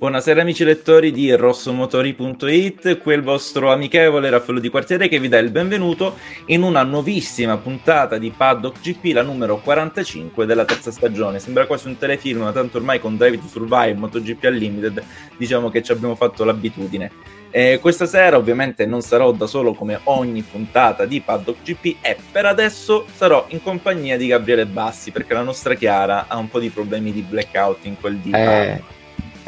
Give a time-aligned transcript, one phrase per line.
[0.00, 5.36] Buonasera amici lettori di rossomotori.it, qui il vostro amichevole Raffaello di Quartiere che vi dà
[5.36, 11.38] il benvenuto in una nuovissima puntata di Paddock GP, la numero 45 della terza stagione.
[11.38, 15.04] Sembra quasi un telefilm, ma tanto ormai con Drive to Survive, MotoGP Unlimited,
[15.36, 17.12] diciamo che ci abbiamo fatto l'abitudine.
[17.50, 22.16] Eh, questa sera ovviamente non sarò da solo come ogni puntata di Paddock GP e
[22.32, 26.58] per adesso sarò in compagnia di Gabriele Bassi perché la nostra Chiara ha un po'
[26.58, 28.30] di problemi di blackout in quel dì.
[28.30, 28.98] Eh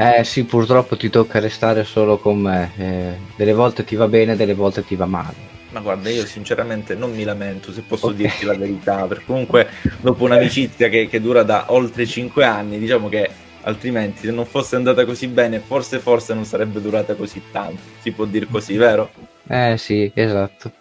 [0.02, 2.70] eh sì, purtroppo ti tocca restare solo con me.
[2.77, 5.51] Eh, delle volte ti va bene, delle volte ti va male.
[5.70, 8.19] Ma guarda, io sinceramente non mi lamento, se posso okay.
[8.19, 9.69] dirti la verità, perché comunque
[10.01, 13.30] dopo un'amicizia che, che dura da oltre 5 anni, diciamo che
[13.63, 17.80] altrimenti se non fosse andata così bene, forse forse non sarebbe durata così tanto.
[18.01, 19.10] Si può dire così, vero?
[19.48, 20.73] Eh sì, esatto.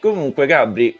[0.00, 0.98] Comunque, Gabri,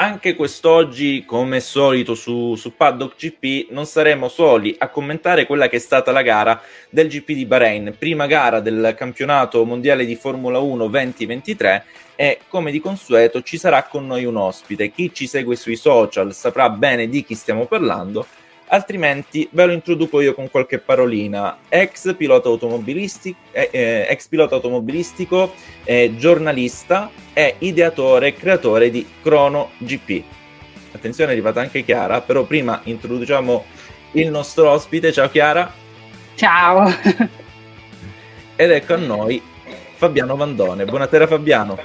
[0.00, 5.76] anche quest'oggi, come solito su, su Paddock GP, non saremo soli a commentare quella che
[5.76, 10.60] è stata la gara del GP di Bahrain, prima gara del campionato mondiale di Formula
[10.60, 14.92] 1 2023 e come di consueto ci sarà con noi un ospite.
[14.92, 18.24] Chi ci segue sui social saprà bene di chi stiamo parlando
[18.68, 21.58] altrimenti ve lo introduco io con qualche parolina.
[21.68, 29.06] Ex pilota automobilistico, eh, eh, ex pilota automobilistico eh, giornalista e ideatore e creatore di
[29.22, 30.22] Chrono GP.
[30.92, 33.64] Attenzione, è arrivata anche Chiara, però prima introduciamo
[34.12, 35.12] il nostro ospite.
[35.12, 35.72] Ciao Chiara.
[36.34, 36.88] Ciao.
[38.56, 39.40] Ed ecco a noi
[39.96, 40.84] Fabiano Vandone.
[40.84, 41.78] Buonasera Fabiano.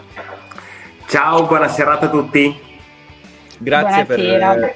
[1.07, 2.71] Ciao, buona serata a tutti.
[3.57, 4.53] Grazie Buonasera.
[4.53, 4.75] per...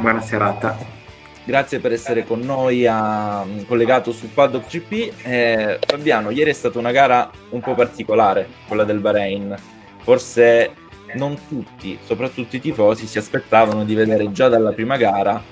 [0.00, 0.93] Buona serata.
[1.46, 5.26] Grazie per essere con noi a, collegato su Paddock GP.
[5.26, 9.54] Eh, Fabiano, ieri è stata una gara un po' particolare, quella del Bahrain.
[9.98, 10.72] Forse
[11.14, 15.42] non tutti, soprattutto i tifosi, si aspettavano di vedere già dalla prima gara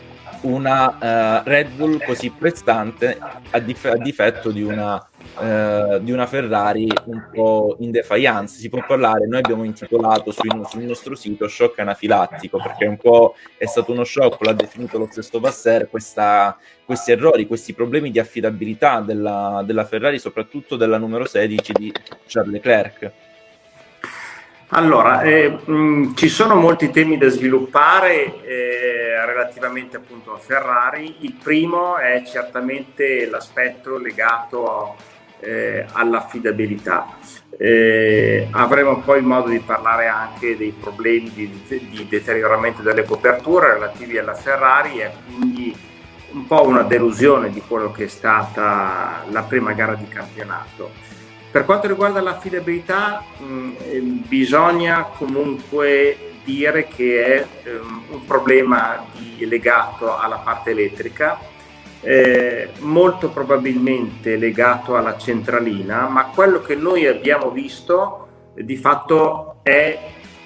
[0.43, 3.19] una uh, Red Bull così prestante
[3.51, 5.05] a, dif- a difetto di una
[5.41, 8.59] eh, di una Ferrari un po' in defiance.
[8.59, 13.35] Si può parlare, noi abbiamo intitolato sul, sul nostro sito shock anafilattico perché un po'
[13.57, 18.19] è stato uno shock, l'ha definito lo stesso Vasser, questa, questi errori, questi problemi di
[18.19, 21.93] affidabilità della, della Ferrari, soprattutto della numero 16 di
[22.27, 23.13] Charles Leclerc.
[24.75, 31.17] Allora, eh, mh, ci sono molti temi da sviluppare eh, relativamente appunto a Ferrari.
[31.21, 34.97] Il primo è certamente l'aspetto legato
[35.43, 37.19] eh, all'affidabilità.
[37.59, 44.19] Eh, avremo poi modo di parlare anche dei problemi di, di deterioramento delle coperture relativi
[44.19, 45.77] alla Ferrari e quindi
[46.33, 50.91] un po' una delusione di quello che è stata la prima gara di campionato.
[51.51, 59.47] Per quanto riguarda l'affidabilità, mh, eh, bisogna comunque dire che è um, un problema di,
[59.47, 61.39] legato alla parte elettrica
[62.03, 69.57] eh, molto probabilmente legato alla centralina, ma quello che noi abbiamo visto eh, di fatto
[69.63, 69.99] è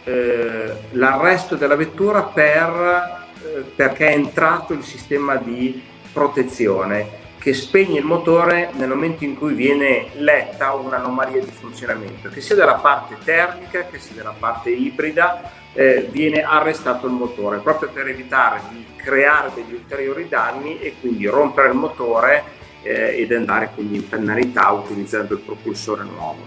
[0.04, 8.00] eh, l'arresto della vettura per, eh, perché è entrato il sistema di protezione che spegne
[8.00, 13.18] il motore nel momento in cui viene letta un'anomalia di funzionamento, che sia dalla parte
[13.22, 18.84] termica che sia dalla parte ibrida, eh, viene arrestato il motore proprio per evitare di
[18.96, 22.42] creare degli ulteriori danni e quindi rompere il motore
[22.82, 26.40] eh, ed andare quindi in penalità utilizzando il propulsore nuovo.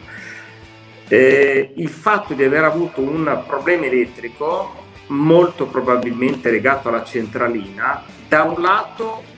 [1.08, 8.44] Eh, il fatto di aver avuto un problema elettrico molto probabilmente legato alla centralina, da
[8.44, 9.38] un lato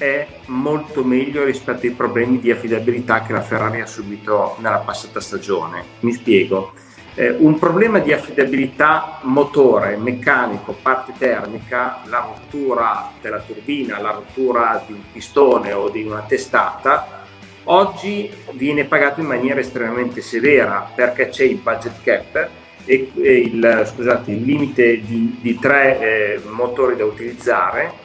[0.00, 5.20] è molto meglio rispetto ai problemi di affidabilità che la Ferrari ha subito nella passata
[5.20, 5.84] stagione.
[6.00, 6.72] Mi spiego
[7.14, 14.82] eh, un problema di affidabilità motore, meccanico, parte termica, la rottura della turbina, la rottura
[14.86, 17.26] di un pistone o di una testata,
[17.64, 22.48] oggi viene pagato in maniera estremamente severa perché c'è il budget cap
[22.86, 27.99] e, il, scusate, il, limite di, di tre eh, motori da utilizzare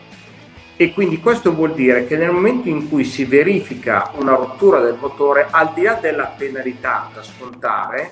[0.78, 4.98] e quindi questo vuol dire che nel momento in cui si verifica una rottura del
[5.00, 8.12] motore, al di là della penalità da scontare,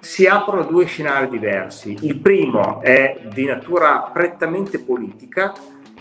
[0.00, 1.96] si aprono due scenari diversi.
[2.02, 5.52] Il primo è di natura prettamente politica,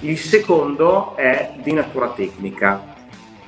[0.01, 2.93] il secondo è di natura tecnica.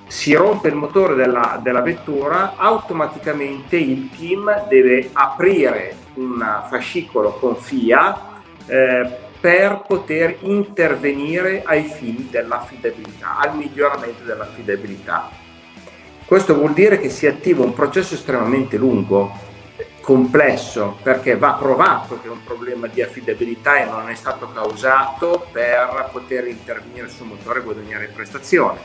[0.08, 7.56] Si rompe il motore della, della vettura, automaticamente il team deve aprire un fascicolo con
[7.56, 15.30] FIA eh, per poter intervenire ai fini dell'affidabilità, al miglioramento dell'affidabilità.
[16.26, 19.32] Questo vuol dire che si attiva un processo estremamente lungo,
[20.02, 25.48] complesso perché va provato che è un problema di affidabilità e non è stato causato
[25.50, 28.80] per poter intervenire sul motore e guadagnare prestazione.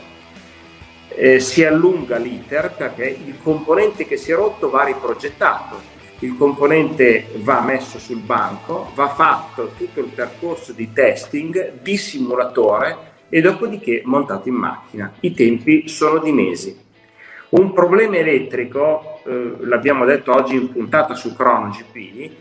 [1.09, 5.91] eh, si allunga l'iter perché il componente che si è rotto va riprogettato,
[6.23, 13.11] il componente va messo sul banco, va fatto tutto il percorso di testing di simulatore
[13.27, 15.11] e dopodiché montato in macchina.
[15.19, 16.79] I tempi sono di mesi.
[17.49, 22.31] Un problema elettrico, eh, l'abbiamo detto oggi in puntata su ChronoGP,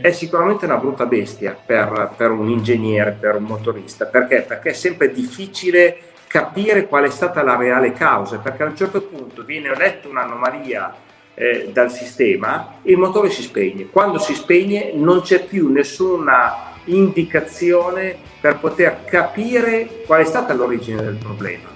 [0.00, 4.06] è sicuramente una brutta bestia per, per, un ingegnere, per un motorista.
[4.06, 4.42] Perché?
[4.42, 5.96] Perché è sempre difficile
[6.26, 11.06] capire qual è stata la reale causa, perché a un certo punto viene letta un'anomalia
[11.38, 13.86] eh, dal sistema il motore si spegne.
[13.86, 21.00] Quando si spegne non c'è più nessuna indicazione per poter capire qual è stata l'origine
[21.00, 21.68] del problema.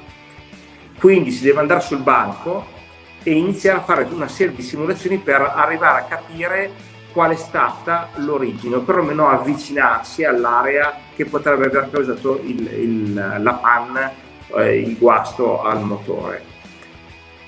[0.99, 2.67] Quindi si deve andare sul banco
[3.23, 6.71] e iniziare a fare una serie di simulazioni per arrivare a capire
[7.13, 13.53] qual è stata l'origine, o perlomeno avvicinarsi all'area che potrebbe aver causato il, il, la
[13.55, 14.13] panna
[14.57, 16.52] eh, il guasto al motore.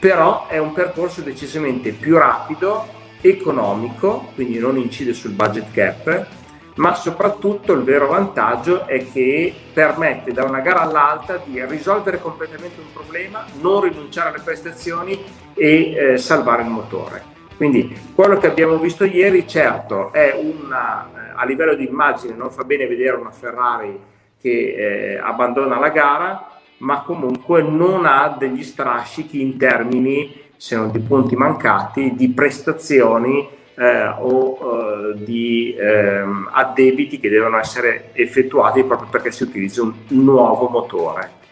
[0.05, 2.87] Però è un percorso decisamente più rapido,
[3.23, 6.27] economico, quindi non incide sul budget cap,
[6.75, 12.83] ma soprattutto il vero vantaggio è che permette da una gara all'altra di risolvere completamente
[12.83, 15.19] un problema, non rinunciare alle prestazioni
[15.55, 17.23] e eh, salvare il motore.
[17.57, 22.51] Quindi quello che abbiamo visto ieri, certo, è una, eh, a livello di immagine non
[22.51, 23.99] fa bene vedere una Ferrari
[24.39, 30.91] che eh, abbandona la gara, ma comunque non ha degli strascichi in termini, se non
[30.91, 38.85] di punti mancati, di prestazioni eh, o eh, di eh, addebiti che devono essere effettuati
[38.85, 41.43] proprio perché si utilizza un nuovo motore.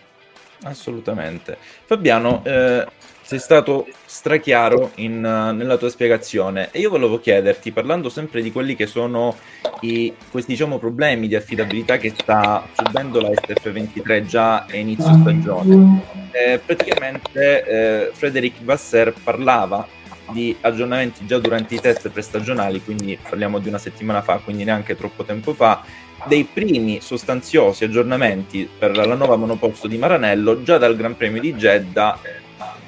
[0.65, 1.57] Assolutamente.
[1.85, 2.87] Fabiano, eh,
[3.33, 6.69] sei stato strachiaro in, nella tua spiegazione.
[6.71, 9.35] E io volevo chiederti, parlando sempre di quelli che sono
[9.81, 16.03] i, questi diciamo, problemi di affidabilità che sta subendo la SF23 già a inizio stagione,
[16.33, 19.87] eh, praticamente eh, Frederic Vasser parlava
[20.31, 24.95] di aggiornamenti già durante i test prestagionali, quindi parliamo di una settimana fa, quindi neanche
[24.95, 25.83] troppo tempo fa,
[26.27, 31.55] dei primi sostanziosi aggiornamenti per la nuova monoposto di Maranello già dal Gran Premio di
[31.55, 32.19] Jeddah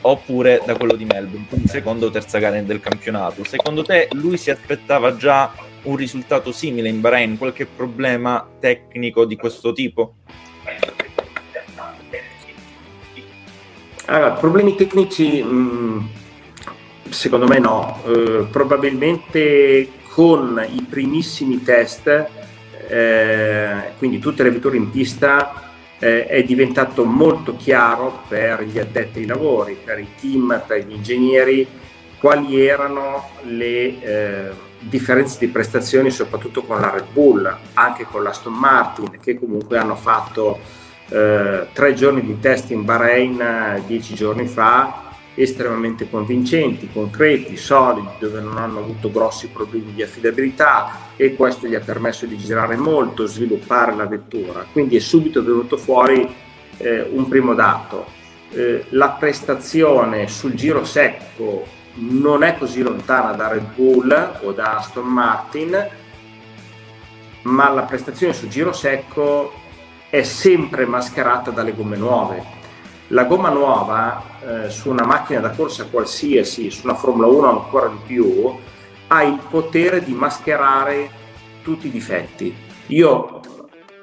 [0.03, 3.45] oppure da quello di Melbourne, quindi seconda o terza gara del campionato.
[3.45, 7.39] Secondo te lui si aspettava già un risultato simile in Bahrain?
[7.39, 10.15] Qualche problema tecnico di questo tipo?
[14.07, 15.99] Allora, problemi tecnici mm,
[17.09, 22.27] secondo me no, eh, probabilmente con i primissimi test,
[22.89, 25.64] eh, quindi tutte le vetture in pista,
[25.99, 30.93] eh, è diventato molto chiaro per gli addetti ai lavori, per i team, per gli
[30.93, 31.67] ingegneri,
[32.19, 38.55] quali erano le eh, differenze di prestazioni soprattutto con la Red Bull, anche con l'Aston
[38.55, 40.59] Martin, che comunque hanno fatto
[41.09, 45.04] eh, tre giorni di test in Bahrain eh, dieci giorni fa
[45.35, 51.75] estremamente convincenti, concreti, solidi, dove non hanno avuto grossi problemi di affidabilità e questo gli
[51.75, 54.65] ha permesso di girare molto, sviluppare la vettura.
[54.71, 56.33] Quindi è subito venuto fuori
[56.77, 58.07] eh, un primo dato.
[58.51, 61.67] Eh, la prestazione sul giro secco
[61.97, 65.89] non è così lontana da Red Bull o da Aston Martin,
[67.43, 69.53] ma la prestazione sul giro secco
[70.09, 72.63] è sempre mascherata dalle gomme nuove
[73.09, 77.89] la gomma nuova eh, su una macchina da corsa qualsiasi, su una Formula 1 ancora
[77.89, 78.55] di più,
[79.09, 81.11] ha il potere di mascherare
[81.63, 82.55] tutti i difetti.
[82.89, 83.41] Io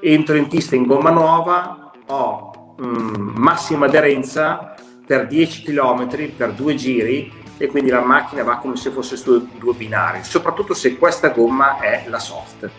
[0.02, 6.54] entro in pista in gomma nuova, ho mh, mm, massima aderenza per 10 km, per
[6.54, 10.98] due giri e quindi la macchina va come se fosse su due binari, soprattutto se
[10.98, 12.70] questa gomma è la soft,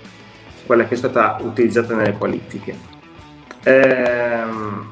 [0.66, 2.76] quella che è stata utilizzata nelle qualifiche.
[3.64, 4.91] Ehm,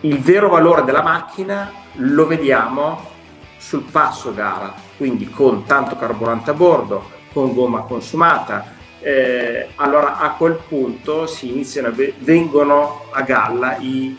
[0.00, 3.08] il vero valore della macchina lo vediamo
[3.58, 8.78] sul passo gara, quindi con tanto carburante a bordo, con gomma consumata.
[9.02, 14.16] Eh, allora a quel punto iniziano, vengono a galla i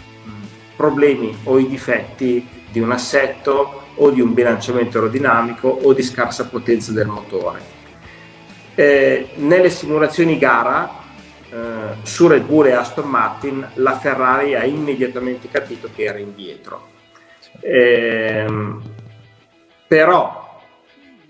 [0.75, 6.47] problemi o i difetti di un assetto o di un bilanciamento aerodinamico o di scarsa
[6.47, 7.79] potenza del motore.
[8.73, 11.00] Eh, nelle simulazioni gara
[11.51, 16.87] eh, su Red Bull e Aston Martin la Ferrari ha immediatamente capito che era indietro.
[17.59, 18.45] Eh,
[19.87, 20.59] però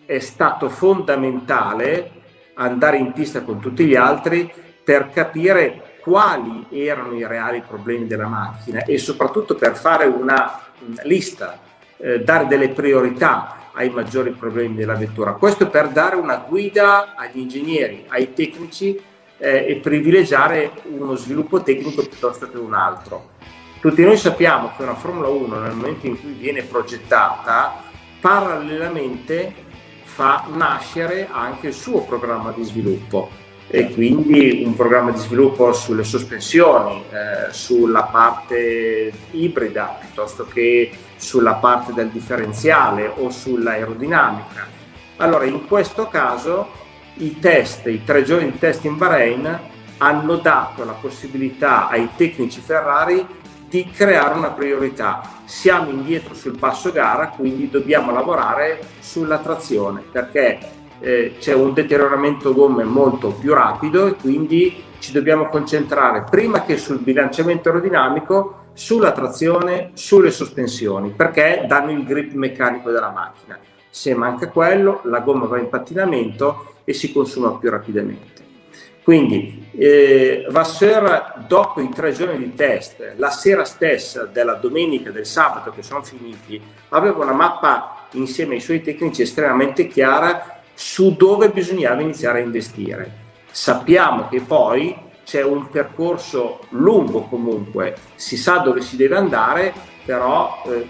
[0.06, 2.12] è stato fondamentale
[2.56, 4.52] andare in pista con tutti gli altri
[4.84, 10.60] per capire quali erano i reali problemi della macchina e soprattutto per fare una
[11.04, 11.60] lista,
[11.98, 15.34] eh, dare delle priorità ai maggiori problemi della vettura.
[15.34, 19.10] Questo per dare una guida agli ingegneri, ai tecnici
[19.42, 23.30] eh, e privilegiare uno sviluppo tecnico piuttosto che un altro.
[23.82, 27.82] Tutti noi sappiamo che una Formula 1 nel momento in cui viene progettata,
[28.20, 29.52] parallelamente
[30.04, 33.30] fa nascere anche il suo programma di sviluppo
[33.68, 41.54] e quindi un programma di sviluppo sulle sospensioni, eh, sulla parte ibrida piuttosto che sulla
[41.54, 44.68] parte del differenziale o sull'aerodinamica.
[45.18, 46.82] Allora in questo caso
[47.16, 49.60] i test, i tre giorni di test in Bahrain
[49.98, 53.26] hanno dato la possibilità ai tecnici Ferrari
[53.70, 55.22] di creare una priorità.
[55.46, 60.60] Siamo indietro sul passo gara, quindi dobbiamo lavorare sulla trazione perché
[61.00, 66.78] eh, c'è un deterioramento gomme molto più rapido e quindi ci dobbiamo concentrare prima che
[66.78, 73.60] sul bilanciamento aerodinamico sulla trazione, sulle sospensioni, perché danno il grip meccanico della macchina.
[73.94, 78.40] Se manca quello, la gomma va in pattinamento e si consuma più rapidamente.
[79.04, 85.12] Quindi eh, Vasseur, dopo i tre giorni di test, la sera stessa della domenica e
[85.12, 91.16] del sabato che sono finiti, aveva una mappa insieme ai suoi tecnici estremamente chiara su
[91.16, 93.12] dove bisognava iniziare a investire.
[93.52, 94.96] Sappiamo che poi
[95.26, 99.74] c'è un percorso lungo comunque, si sa dove si deve andare,
[100.06, 100.88] però eh,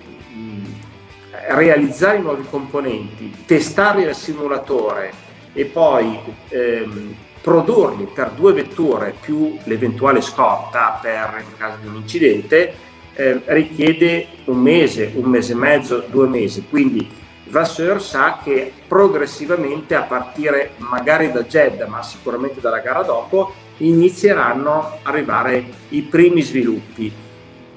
[1.49, 5.13] realizzare i nuovi componenti, testarli al simulatore
[5.53, 6.19] e poi
[6.49, 12.73] ehm, produrli per due vetture più l'eventuale scorta per in caso di un incidente
[13.13, 16.65] eh, richiede un mese, un mese e mezzo, due mesi.
[16.69, 17.09] Quindi
[17.45, 24.99] Vasseur sa che progressivamente a partire magari da Jeddah ma sicuramente dalla gara dopo inizieranno
[25.01, 27.11] ad arrivare i primi sviluppi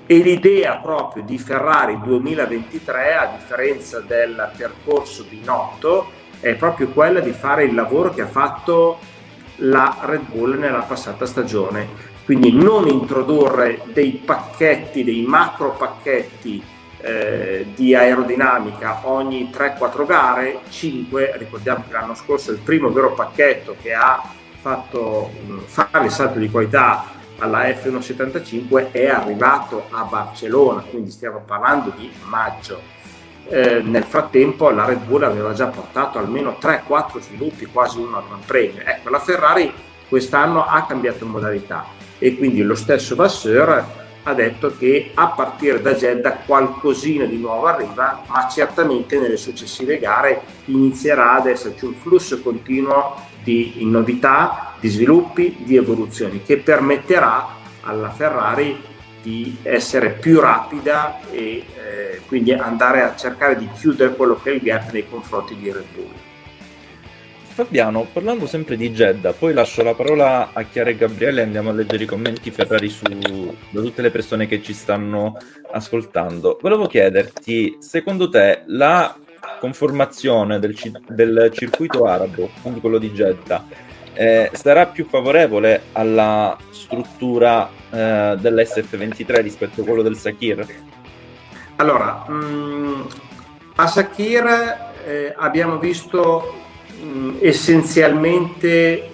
[0.07, 7.33] e l'idea proprio di Ferrari 2023 a differenza del percorso Binotto è proprio quella di
[7.33, 8.99] fare il lavoro che ha fatto
[9.57, 12.13] la Red Bull nella passata stagione.
[12.25, 16.63] Quindi non introdurre dei pacchetti dei macro pacchetti
[17.01, 23.77] eh, di aerodinamica ogni 3-4 gare, 5, ricordiamo che l'anno scorso il primo vero pacchetto
[23.81, 24.23] che ha
[24.61, 27.05] fatto mh, fare il salto di qualità
[27.39, 32.81] alla F175 è arrivato a Barcellona, quindi stiamo parlando di maggio.
[33.47, 38.25] Eh, nel frattempo la Red Bull aveva già portato almeno 3-4 sviluppi, quasi uno al
[38.27, 38.83] Gran Premio.
[38.85, 39.73] Ecco, la Ferrari
[40.09, 41.85] quest'anno ha cambiato modalità
[42.19, 47.67] e quindi lo stesso Vasseur ha detto che a partire da Jeddah qualcosina di nuovo
[47.67, 54.89] arriva, ma certamente nelle successive gare inizierà ad esserci un flusso continuo di novità, di
[54.89, 57.47] sviluppi, di evoluzioni che permetterà
[57.83, 64.39] alla Ferrari di essere più rapida e eh, quindi andare a cercare di chiudere quello
[64.43, 66.13] che è il gap nei confronti di Red Bull.
[67.55, 71.71] Fabiano, parlando sempre di Jeddah, poi lascio la parola a Chiara e Gabriele e andiamo
[71.71, 73.05] a leggere i commenti Ferrari su,
[73.71, 75.37] da tutte le persone che ci stanno
[75.71, 76.59] ascoltando.
[76.61, 79.17] Volevo chiederti, secondo te la
[79.61, 80.77] conformazione del,
[81.09, 83.65] del circuito arabo, quindi quello di Jeddah,
[84.15, 90.67] eh, sarà più favorevole alla struttura eh, dell'SF23 rispetto a quello del Sakir?
[91.77, 93.01] Allora, mh, mm,
[93.77, 96.55] a Sakir eh, abbiamo visto
[97.03, 99.11] mh, essenzialmente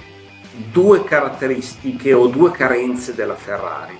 [0.70, 3.96] due caratteristiche o due carenze della Ferrari.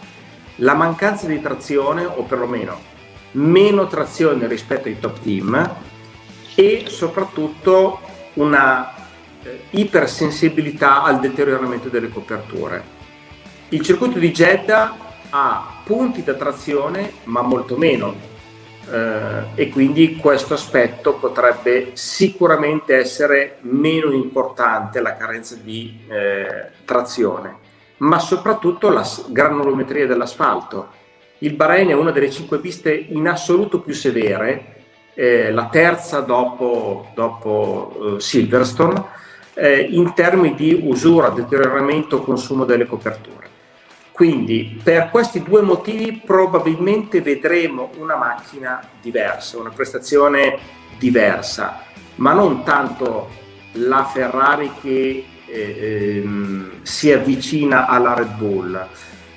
[0.57, 2.89] La mancanza di trazione, o perlomeno
[3.33, 5.77] meno trazione rispetto ai top team,
[6.61, 8.01] e soprattutto
[8.35, 8.93] una
[9.43, 12.99] eh, ipersensibilità al deterioramento delle coperture.
[13.71, 14.95] Il circuito di Jeddah
[15.31, 18.15] ha punti da trazione, ma molto meno
[18.91, 27.57] eh, e quindi questo aspetto potrebbe sicuramente essere meno importante, la carenza di eh, trazione,
[27.99, 30.89] ma soprattutto la granulometria dell'asfalto.
[31.39, 34.80] Il Bahrain è una delle cinque piste in assoluto più severe,
[35.21, 39.05] eh, la terza dopo, dopo eh, Silverstone,
[39.53, 43.49] eh, in termini di usura, deterioramento, consumo delle coperture.
[44.13, 50.59] Quindi per questi due motivi probabilmente vedremo una macchina diversa, una prestazione
[50.99, 51.83] diversa,
[52.15, 53.29] ma non tanto
[53.73, 58.87] la Ferrari che eh, ehm, si avvicina alla Red Bull,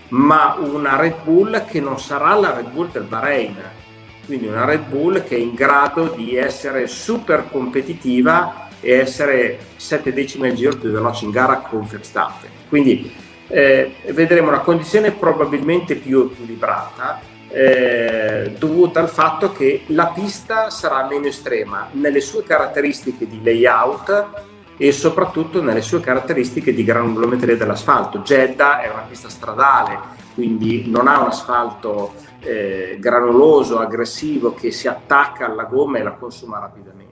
[0.09, 3.81] ma una Red Bull che non sarà la Red Bull del Bahrain,
[4.25, 10.13] quindi una Red Bull che è in grado di essere super competitiva e essere sette
[10.13, 12.49] decimi al giro più veloce in gara con Verstappen.
[12.69, 13.13] Quindi
[13.47, 21.05] eh, vedremo una condizione probabilmente più equilibrata eh, dovuta al fatto che la pista sarà
[21.05, 24.31] meno estrema nelle sue caratteristiche di layout
[24.75, 28.19] e soprattutto nelle sue caratteristiche di granulometria dell'asfalto.
[28.19, 29.99] Jeddah è una pista stradale,
[30.33, 36.13] quindi non ha un asfalto eh, granuloso, aggressivo che si attacca alla gomma e la
[36.13, 37.11] consuma rapidamente.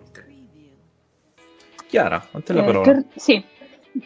[1.87, 2.81] Chiara, a te la parola.
[2.81, 3.43] Eh, ter- sì,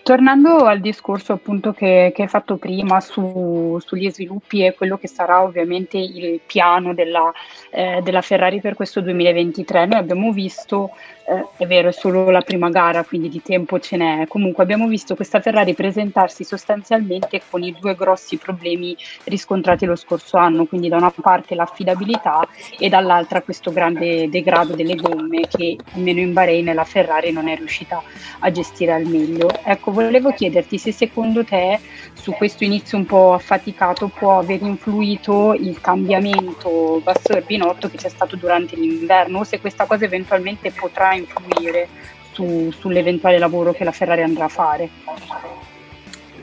[0.02, 5.08] Tornando al discorso appunto che, che hai fatto prima su, sugli sviluppi e quello che
[5.08, 7.32] sarà ovviamente il piano della,
[7.70, 10.90] eh, della Ferrari per questo 2023, noi abbiamo visto
[11.28, 14.28] eh, è vero, è solo la prima gara, quindi di tempo ce n'è.
[14.28, 20.38] Comunque abbiamo visto questa Ferrari presentarsi sostanzialmente con i due grossi problemi riscontrati lo scorso
[20.38, 26.20] anno, quindi da una parte l'affidabilità e dall'altra questo grande degrado delle gomme che almeno
[26.20, 28.02] in Bahrain la Ferrari non è riuscita
[28.40, 29.50] a gestire al meglio.
[29.64, 31.80] Ecco, volevo chiederti se secondo te
[32.14, 38.36] su questo inizio un po' affaticato può aver influito il cambiamento Vasseur-Binotto che c'è stato
[38.36, 41.88] durante l'inverno o se questa cosa eventualmente potrà influire
[42.32, 44.90] su, sull'eventuale lavoro che la Ferrari andrà a fare?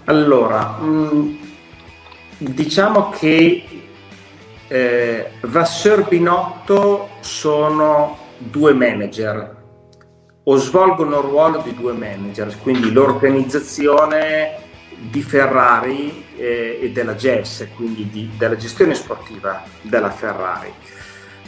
[0.04, 1.36] Allora, mm,
[2.38, 3.64] diciamo che
[4.68, 9.60] eh, Vasseur Binotto sono due manager
[10.44, 14.56] o svolgono il ruolo di due manager, quindi l'organizzazione
[14.96, 20.72] di Ferrari eh, e della GES, quindi di, della gestione sportiva della Ferrari.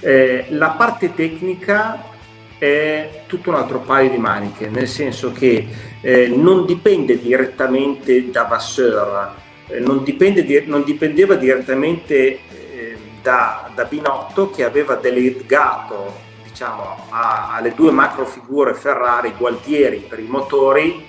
[0.01, 2.13] Eh, la parte tecnica
[2.59, 5.67] è tutto un altro paio di maniche, nel senso che
[6.01, 9.35] eh, non dipende direttamente da Vasseur,
[9.69, 17.55] eh, non, di, non, dipendeva direttamente eh, da, da, Binotto che aveva delegato diciamo, a,
[17.55, 21.05] alle due macrofigure Ferrari, Gualtieri per i motori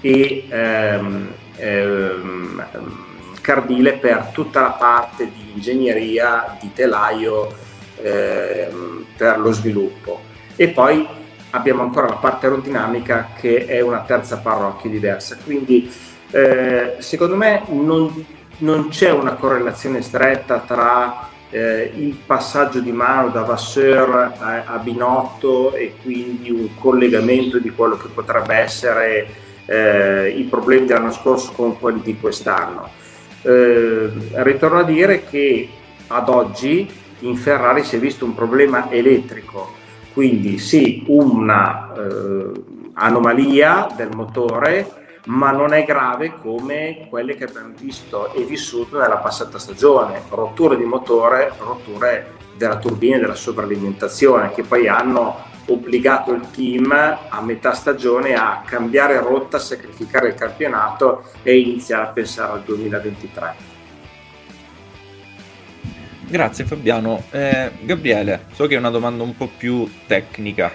[0.00, 2.66] e ehm, ehm,
[3.40, 7.54] Cardile per tutta la parte di ingegneria, di telaio
[8.02, 10.17] ehm, per lo sviluppo
[10.60, 11.06] e poi
[11.50, 15.38] abbiamo ancora la parte aerodinamica che è una terza parrocchia diversa.
[15.42, 15.88] Quindi
[16.32, 18.24] eh, secondo me non,
[18.58, 24.78] non, c'è una correlazione stretta tra eh, il passaggio di mano da Vasseur a, a,
[24.78, 29.28] Binotto e quindi un collegamento di quello che potrebbe essere
[29.64, 32.90] eh, i problemi dell'anno scorso con quelli di quest'anno.
[33.42, 35.68] Eh, ritorno a dire che
[36.08, 36.90] ad oggi
[37.20, 39.77] in Ferrari si è visto un problema elettrico
[40.18, 42.50] quindi sì, una eh,
[42.94, 49.18] anomalia del motore, ma non è grave come quelle che abbiamo visto e vissuto nella
[49.18, 56.32] passata stagione, rotture di motore, rotture della turbina e della sovralimentazione, che poi hanno obbligato
[56.32, 62.54] il team a metà stagione a cambiare rotta, sacrificare il campionato e iniziare a pensare
[62.54, 63.77] al 2023.
[66.30, 67.22] Grazie Fabiano.
[67.30, 70.70] Eh, Gabriele, so che è una domanda un po' più tecnica.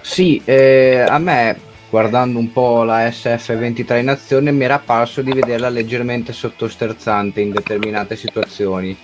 [0.00, 1.56] Sì, eh, a me
[1.90, 7.50] guardando un po' la SF23 in azione mi era parso di vederla leggermente sottosterzante in
[7.50, 8.96] determinate situazioni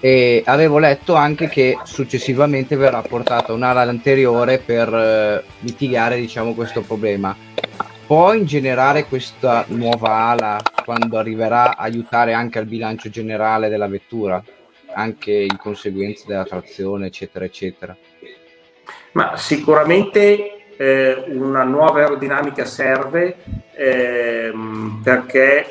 [0.00, 6.80] e avevo letto anche che successivamente verrà portata un'ala anteriore per eh, mitigare diciamo questo
[6.80, 7.36] problema
[8.06, 14.42] può ingenerare questa nuova ala quando arriverà aiutare anche al bilancio generale della vettura
[14.94, 17.96] anche in conseguenza della trazione, eccetera, eccetera?
[19.12, 23.36] Ma sicuramente eh, una nuova aerodinamica serve
[23.76, 25.70] ehm, perché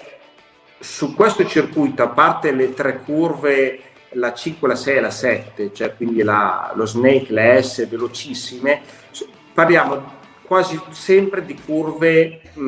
[0.79, 3.79] su questo circuito, a parte le tre curve,
[4.12, 8.81] la 5, la 6 e la 7, cioè quindi la, lo Snake, le S velocissime,
[9.53, 12.62] parliamo quasi sempre di curve mh,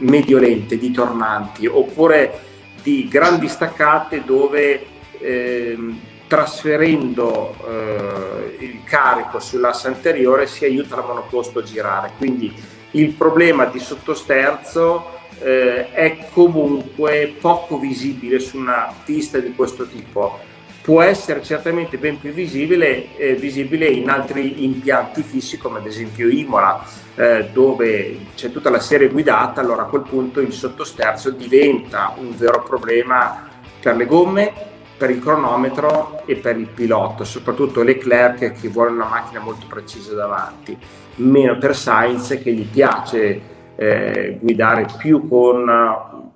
[0.00, 2.40] medio-lente, di tornanti, oppure
[2.82, 4.86] di grandi staccate dove
[5.20, 12.12] Ehm, trasferendo eh, il carico sull'asse anteriore si aiuta la monoposto a girare.
[12.16, 12.52] Quindi
[12.92, 20.54] il problema di sottosterzo eh, è comunque poco visibile su una pista di questo tipo.
[20.82, 26.28] Può essere certamente ben più visibile, eh, visibile in altri impianti fissi come ad esempio
[26.28, 26.84] Imola,
[27.16, 32.36] eh, dove c'è tutta la serie guidata, allora a quel punto il sottosterzo diventa un
[32.36, 33.48] vero problema
[33.80, 39.06] per le gomme, per il cronometro e per il pilota, soprattutto Leclerc che vuole una
[39.06, 40.76] macchina molto precisa davanti,
[41.16, 43.40] meno per Sainz che gli piace
[43.76, 45.68] eh, guidare più con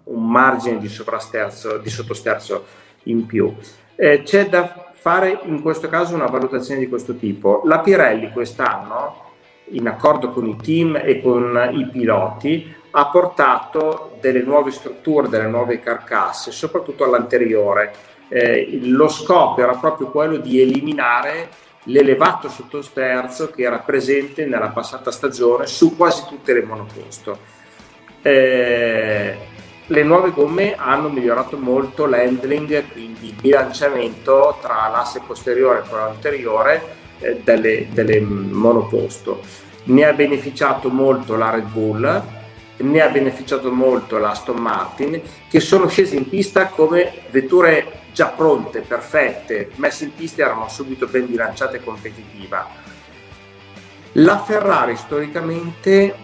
[0.05, 2.65] un margine di, di sottosterzo
[3.05, 3.55] in più.
[3.97, 7.63] Eh, c'è da fare in questo caso una valutazione di questo tipo.
[7.65, 9.29] La Pirelli quest'anno,
[9.71, 15.47] in accordo con i team e con i piloti, ha portato delle nuove strutture, delle
[15.47, 17.93] nuove carcasse, soprattutto all'anteriore
[18.31, 21.49] eh, lo scopo era proprio quello di eliminare
[21.85, 27.39] l'elevato sottosterzo che era presente nella passata stagione su quasi tutte le monoposto.
[28.23, 29.37] Eh,
[29.87, 36.05] le nuove gomme hanno migliorato molto l'handling, quindi il bilanciamento tra l'asse posteriore e quello
[36.05, 36.83] anteriore
[37.19, 39.41] eh, delle, delle monoposto.
[39.85, 42.23] Ne ha beneficiato molto la Red Bull,
[42.77, 48.81] ne ha beneficiato molto l'Aston Martin, che sono scesi in pista come vetture già pronte,
[48.81, 52.69] perfette, messe in pista erano subito ben bilanciate e competitiva.
[54.13, 56.15] La Ferrari storicamente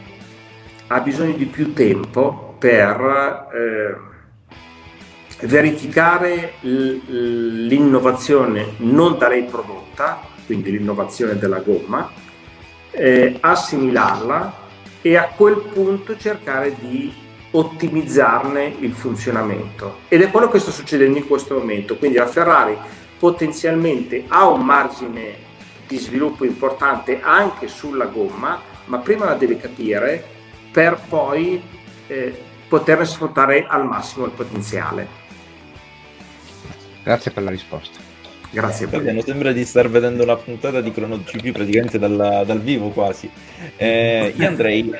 [0.88, 10.70] ha bisogno di più tempo per eh, verificare l- l'innovazione non da lei prodotta, quindi
[10.70, 12.10] l'innovazione della gomma,
[12.90, 14.64] eh, assimilarla
[15.02, 17.24] e a quel punto cercare di
[17.56, 20.00] ottimizzarne il funzionamento.
[20.08, 21.96] Ed è quello che sta succedendo in questo momento.
[21.96, 22.76] Quindi la Ferrari
[23.18, 25.44] potenzialmente ha un margine
[25.86, 30.22] di sviluppo importante anche sulla gomma, ma prima la deve capire
[30.70, 31.62] per poi
[32.06, 32.38] eh,
[32.68, 35.24] poterne sfruttare al massimo il potenziale.
[37.02, 38.00] Grazie per la risposta.
[38.50, 38.86] Grazie.
[38.86, 43.30] Bene, sembra di star vedendo una puntata di Chrono GP praticamente dal, dal vivo quasi.
[43.76, 44.92] Eh, io andrei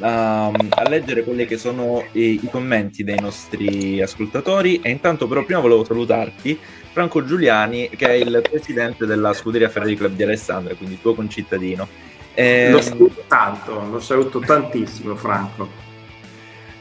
[0.00, 5.44] a, a, leggere quelli che sono i, i, commenti dei nostri ascoltatori e intanto però
[5.44, 6.58] prima volevo salutarti
[6.92, 11.86] Franco Giuliani che è il presidente della scuderia Ferrari Club di Alessandria, quindi tuo concittadino.
[12.34, 15.68] Eh, lo saluto tanto, lo saluto tantissimo Franco.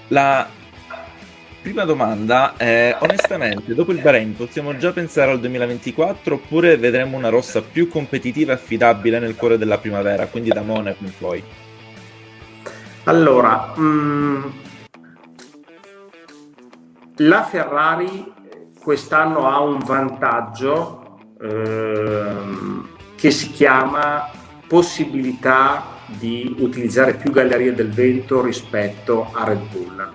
[0.09, 0.49] La
[1.61, 7.29] prima domanda è, onestamente, dopo il Bahrain possiamo già pensare al 2024 oppure vedremo una
[7.29, 11.43] rossa più competitiva e affidabile nel cuore della primavera, quindi da Monaco in poi?
[13.05, 14.43] Allora, mh, mm,
[17.17, 18.33] la Ferrari
[18.79, 24.29] quest'anno ha un vantaggio ehm, che si chiama
[24.67, 30.11] possibilità di utilizzare più gallerie del vento rispetto a Red Bull.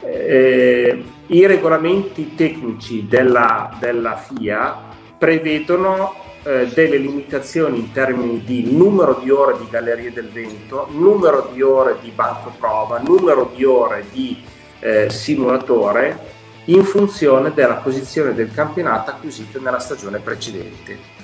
[0.00, 4.76] Eh, I regolamenti tecnici della, della FIA
[5.18, 6.14] prevedono
[6.48, 11.60] eh, delle limitazioni in termini di numero di ore di gallerie del vento, numero di
[11.60, 14.42] ore di banco prova, numero di ore di
[14.78, 21.16] eh, simulatore in funzione della posizione del campionato acquisito nella stagione precedente.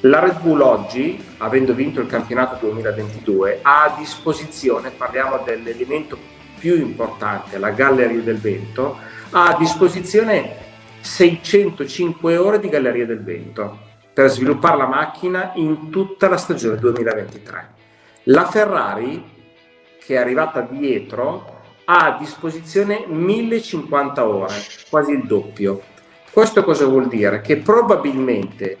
[0.00, 6.18] La Red Bull oggi, avendo vinto il campionato 2022, ha a disposizione, parliamo dell'elemento
[6.58, 8.98] più importante, la Galleria del Vento,
[9.30, 10.59] ha a disposizione
[11.00, 17.68] 605 ore di Galleria del Vento per sviluppare la macchina in tutta la stagione 2023.
[18.24, 19.24] La Ferrari,
[19.98, 24.54] che è arrivata dietro, ha a disposizione 1050 ore,
[24.88, 25.82] quasi il doppio.
[26.30, 27.40] Questo cosa vuol dire?
[27.40, 28.78] Che probabilmente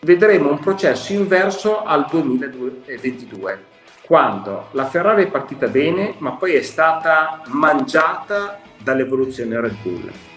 [0.00, 3.64] vedremo un processo inverso al 2022,
[4.06, 10.33] quando la Ferrari è partita bene, ma poi è stata mangiata dall'evoluzione Red Bull.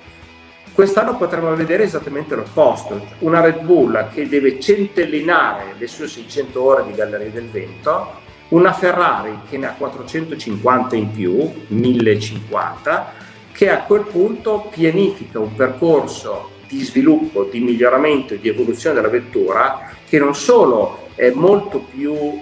[0.77, 6.85] Quest'anno potremo vedere esattamente l'opposto, una Red Bull che deve centellinare le sue 600 ore
[6.85, 8.11] di galleria del vento,
[8.49, 13.11] una Ferrari che ne ha 450 in più, 1050,
[13.53, 19.09] che a quel punto pianifica un percorso di sviluppo, di miglioramento e di evoluzione della
[19.09, 22.39] vettura che non solo è molto più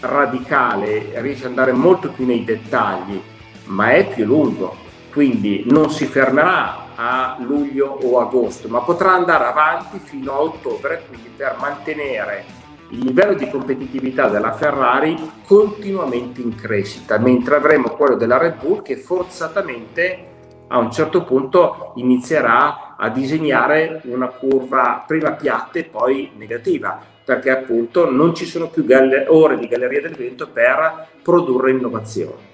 [0.00, 3.20] radicale, riesce ad andare molto più nei dettagli,
[3.64, 4.74] ma è più lungo,
[5.10, 11.04] quindi non si fermerà a luglio o agosto, ma potrà andare avanti fino a ottobre,
[11.08, 12.44] quindi per mantenere
[12.90, 18.82] il livello di competitività della Ferrari continuamente in crescita, mentre avremo quello della Red Bull
[18.82, 20.26] che forzatamente
[20.68, 27.50] a un certo punto inizierà a disegnare una curva prima piatta e poi negativa, perché
[27.50, 32.46] appunto non ci sono più galle- ore di galleria del vento per produrre innovazione.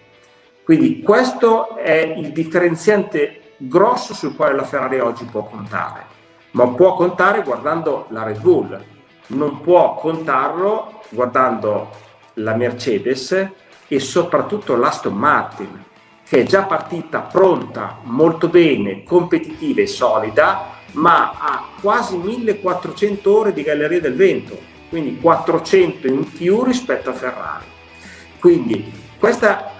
[0.64, 6.06] Quindi questo è il differenziante grosso sul quale la Ferrari oggi può contare,
[6.52, 8.84] ma può contare guardando la Red Bull,
[9.28, 11.90] non può contarlo guardando
[12.34, 13.50] la Mercedes
[13.86, 15.84] e soprattutto l'Aston Martin
[16.26, 23.52] che è già partita pronta, molto bene, competitiva e solida, ma ha quasi 1400 ore
[23.52, 27.66] di galleria del vento, quindi 400 in più rispetto a Ferrari.
[28.40, 29.73] Quindi questa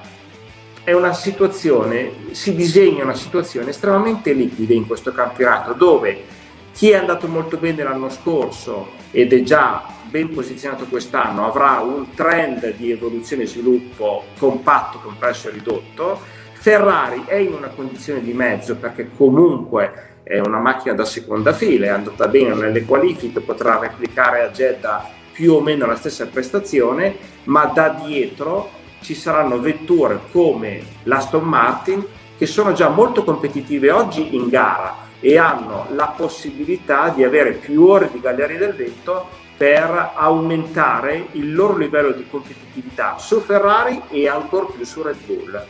[0.85, 6.25] è una situazione, si disegna una situazione estremamente liquida in questo campionato dove
[6.73, 12.13] chi è andato molto bene l'anno scorso ed è già ben posizionato quest'anno avrà un
[12.15, 16.21] trend di evoluzione e sviluppo compatto, compresso e ridotto.
[16.53, 21.87] Ferrari è in una condizione di mezzo perché comunque è una macchina da seconda fila,
[21.87, 27.17] è andata bene nelle qualifiche, potrà replicare a Jeddah più o meno la stessa prestazione,
[27.45, 32.05] ma da dietro ci saranno vetture come l'Aston Martin
[32.39, 37.85] che sono già molto competitive oggi in gara e hanno la possibilità di avere più
[37.85, 44.27] ore di galleria del vento per aumentare il loro livello di competitività su Ferrari e
[44.27, 45.65] ancora più su Red Bull.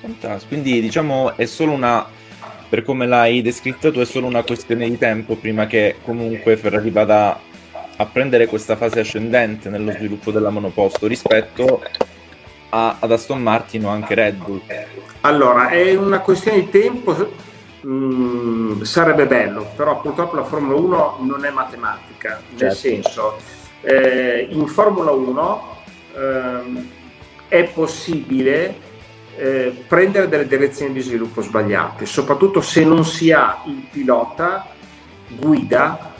[0.00, 2.06] Fantastico, quindi diciamo è solo una,
[2.68, 6.90] per come l'hai descritta tu, è solo una questione di tempo prima che comunque Ferrari
[6.90, 7.38] vada
[7.96, 11.82] a prendere questa fase ascendente nello sviluppo della monoposto rispetto
[12.70, 14.62] a, ad Aston Martin o anche Red Bull.
[15.20, 17.32] Allora, è una questione di tempo,
[17.86, 22.64] mm, sarebbe bello, però purtroppo la Formula 1 non è matematica, certo.
[22.64, 23.36] nel senso,
[23.82, 25.76] eh, in Formula 1
[26.16, 27.02] eh,
[27.48, 28.92] è possibile
[29.36, 34.66] eh, prendere delle direzioni di sviluppo sbagliate, soprattutto se non si ha il pilota
[35.28, 36.13] guida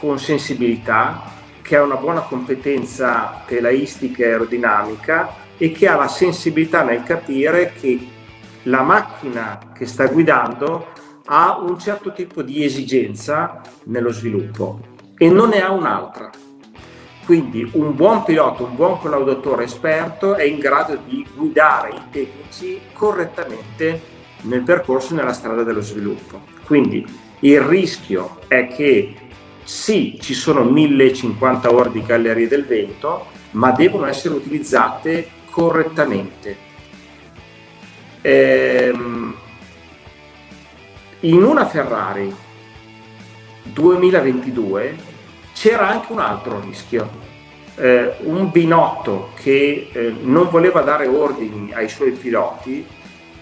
[0.00, 1.22] con sensibilità,
[1.62, 7.72] che ha una buona competenza telaistica e aerodinamica e che ha la sensibilità nel capire
[7.78, 8.08] che
[8.64, 10.88] la macchina che sta guidando
[11.26, 14.80] ha un certo tipo di esigenza nello sviluppo
[15.16, 16.30] e non ne ha un'altra.
[17.24, 22.80] Quindi un buon pilota, un buon collaudatore esperto è in grado di guidare i tecnici
[22.92, 24.00] correttamente
[24.42, 26.40] nel percorso nella strada dello sviluppo.
[26.64, 27.06] Quindi
[27.40, 29.14] il rischio è che
[29.70, 36.56] sì, ci sono 1050 ore di gallerie del vento, ma devono essere utilizzate correttamente.
[38.20, 39.32] Ehm,
[41.20, 42.34] in una Ferrari
[43.62, 44.96] 2022
[45.54, 47.08] c'era anche un altro rischio.
[47.76, 52.84] Eh, un Binotto che eh, non voleva dare ordini ai suoi piloti,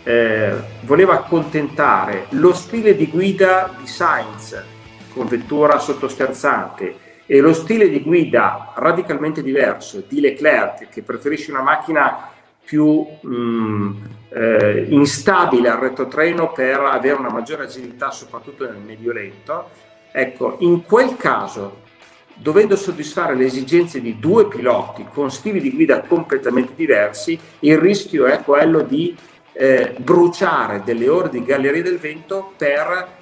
[0.02, 4.76] eh, voleva accontentare lo stile di guida di Sainz
[5.18, 11.62] con vettura sottosterzante e lo stile di guida radicalmente diverso di Leclerc che preferisce una
[11.62, 12.30] macchina
[12.64, 13.96] più mh, mm,
[14.28, 19.70] eh, instabile al retrotreno per avere una maggiore agilità soprattutto nel medio lento.
[20.12, 21.86] Ecco in quel caso
[22.34, 28.26] dovendo soddisfare le esigenze di due piloti con stili di guida completamente diversi il rischio
[28.26, 29.16] è quello di
[29.52, 33.17] eh, bruciare delle ore di galleria del vento per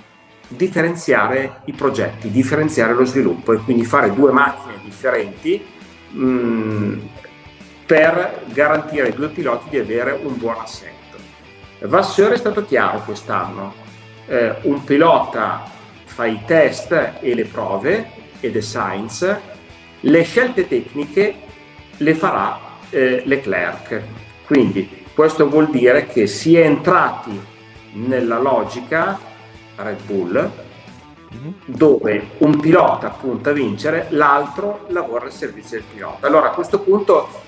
[0.49, 5.65] differenziare i progetti, differenziare lo sviluppo e quindi fare due macchine differenti
[6.11, 6.99] mh, mm,
[7.87, 10.95] per garantire ai due piloti di avere un buon assetto.
[11.81, 13.75] Vasseur è stato chiaro quest'anno,
[14.27, 15.71] eh, un pilota
[16.05, 19.37] fa i test e le prove ed è Sainz,
[20.01, 21.35] le scelte tecniche
[21.99, 22.59] le farà
[22.91, 24.03] eh, Leclerc.
[24.47, 27.39] Quindi questo vuol dire che si è entrati
[27.93, 29.19] nella logica
[29.77, 30.51] Red Bull,
[31.31, 31.55] mhm.
[31.67, 36.27] dove un pilota punta a vincere, l'altro lavora al servizio del pilota.
[36.27, 37.45] Allora a questo punto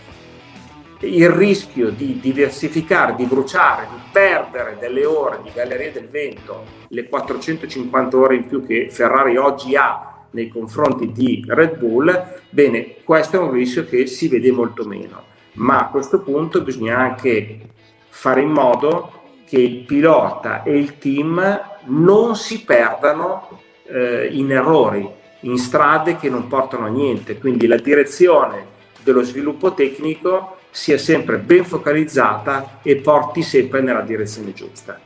[1.00, 7.08] il rischio di diversificare, di bruciare, di perdere delle ore di galleria del vento, le
[7.08, 13.36] 450 ore in più che Ferrari oggi ha nei confronti di Red Bull, bene, questo
[13.36, 15.24] è un rischio che si vede molto meno.
[15.54, 17.60] Ma a questo punto bisogna anche
[18.08, 19.12] fare in modo
[19.46, 21.40] che il pilota e il team
[21.88, 25.09] non si perdano eh, in errori,
[25.40, 27.38] in strade che non portano a niente.
[27.38, 34.53] Quindi la direzione dello sviluppo tecnico sia sempre ben focalizzata e porti sempre nella direzione
[34.53, 35.01] giusta.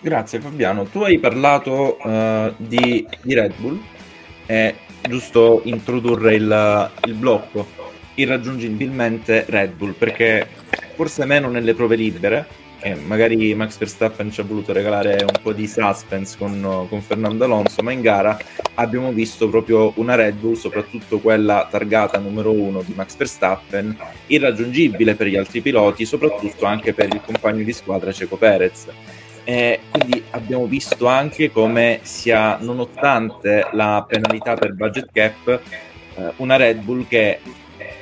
[0.00, 3.80] Grazie Fabiano, tu hai parlato uh, di, di, Red Bull,
[4.46, 7.66] è giusto introdurre il, il blocco
[8.14, 10.46] irraggiungibilmente Red Bull perché
[10.94, 12.46] forse meno nelle prove libere
[12.80, 17.44] che magari Max Verstappen ci ha voluto regalare un po' di suspense con, con, Fernando
[17.44, 18.38] Alonso, ma in gara
[18.74, 25.14] abbiamo visto proprio una Red Bull, soprattutto quella targata numero uno di Max Verstappen, irraggiungibile
[25.14, 28.86] per gli altri piloti, soprattutto anche per il compagno di squadra Ceco Perez.
[29.44, 35.48] E quindi abbiamo visto anche come sia, nonostante la penalità per budget cap,
[36.16, 37.40] eh, una Red Bull che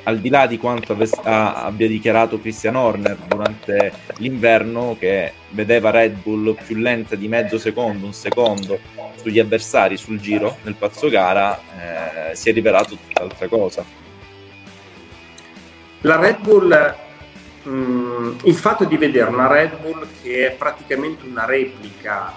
[0.07, 6.21] al di là di quanto avess- abbia dichiarato Christian Horner durante l'inverno, che vedeva Red
[6.23, 8.79] Bull più lenta di mezzo secondo, un secondo
[9.15, 13.83] sugli avversari sul giro nel pazzo gara, eh, si è rivelato tutt'altra cosa.
[16.01, 16.95] La Red Bull,
[17.63, 22.31] mh, mm, il fatto di vedere una Red Bull che è praticamente una replica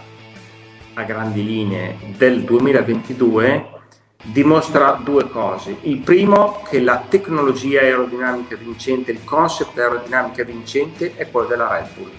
[0.94, 3.78] a grandi linee del 2022
[4.22, 5.76] dimostra due cose.
[5.82, 11.88] Il primo che la tecnologia aerodinamica vincente, il concept aerodinamica vincente è quello della Red
[11.94, 12.10] Bull.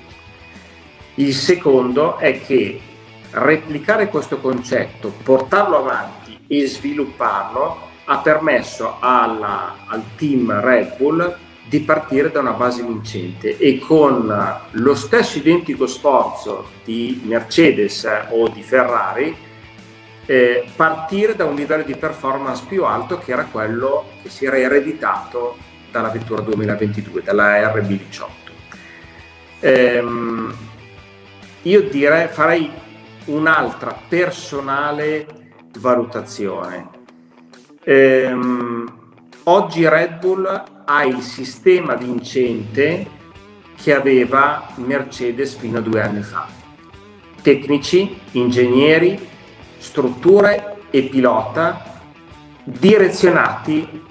[1.15, 2.79] Il secondo è che
[3.31, 11.37] replicare questo concetto, portarlo avanti e svilupparlo ha permesso alla, al team Red Bull
[11.67, 18.49] di partire da una base vincente e con lo stesso identico sforzo di Mercedes o
[18.49, 19.33] di Ferrari
[20.25, 24.57] eh, partire da un livello di performance più alto che era quello che si era
[24.57, 25.57] ereditato
[25.91, 28.25] dalla vettura 2022, dalla RB18.
[29.59, 30.55] Ehm,
[31.63, 32.71] io direi, farei
[33.25, 35.27] un'altra personale
[35.79, 36.89] valutazione.
[37.83, 38.91] Ehm,
[39.43, 43.19] oggi Red Bull ha il sistema vincente
[43.75, 46.47] che aveva Mercedes fino a due anni fa.
[47.41, 49.29] Tecnici, ingegneri,
[49.81, 51.83] strutture e pilota
[52.63, 54.03] direzionati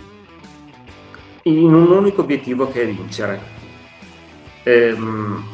[1.42, 3.40] in un unico obiettivo che è vincere.
[4.64, 5.44] Ehm,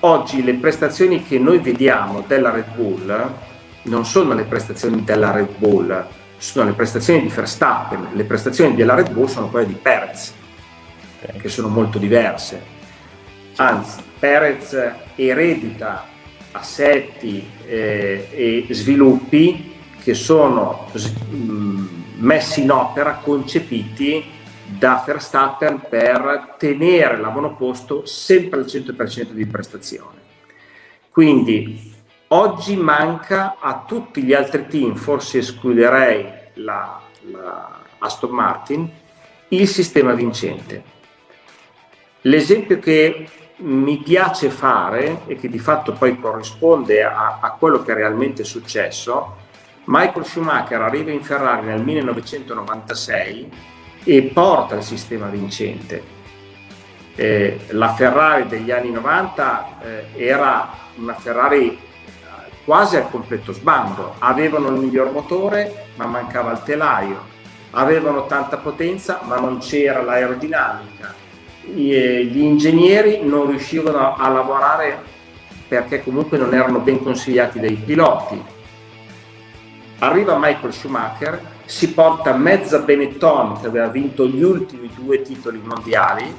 [0.00, 3.34] oggi le prestazioni che noi vediamo della Red Bull
[3.82, 6.06] non sono le prestazioni della Red Bull,
[6.38, 10.32] sono le prestazioni di Verstappen, le prestazioni della Red Bull sono quelle di Perez,
[11.22, 11.38] okay.
[11.38, 12.76] che sono molto diverse.
[13.56, 14.76] Anzi, Perez
[15.14, 16.16] eredita
[16.52, 18.28] assetti eh,
[18.68, 20.90] e sviluppi che sono
[21.30, 24.24] mm, messi in opera, concepiti
[24.64, 30.16] da Verstappen per tenere la monoposto sempre al 100% di prestazione.
[31.10, 31.94] Quindi
[32.28, 38.90] oggi manca a tutti gli altri team, forse escluderei la, la Aston Martin,
[39.48, 40.96] il sistema vincente.
[42.22, 43.28] L'esempio che
[43.60, 48.44] mi piace fare e che di fatto poi corrisponde a, a quello che è realmente
[48.44, 49.36] successo,
[49.84, 53.50] Michael Schumacher arriva in Ferrari nel 1996
[54.04, 56.16] e porta il sistema vincente.
[57.14, 61.78] Eh, la Ferrari degli anni 90 eh, era una Ferrari eh,
[62.64, 67.24] quasi al completo sbando, avevano il miglior motore ma mancava il telaio,
[67.72, 71.14] avevano tanta potenza ma non c'era l'aerodinamica,
[71.74, 75.16] gli ingegneri non riuscivano a lavorare
[75.68, 78.42] perché comunque non erano ben consigliati dai piloti.
[80.00, 86.34] Arriva Michael Schumacher, si porta mezza Benetton che aveva vinto gli ultimi due titoli mondiali,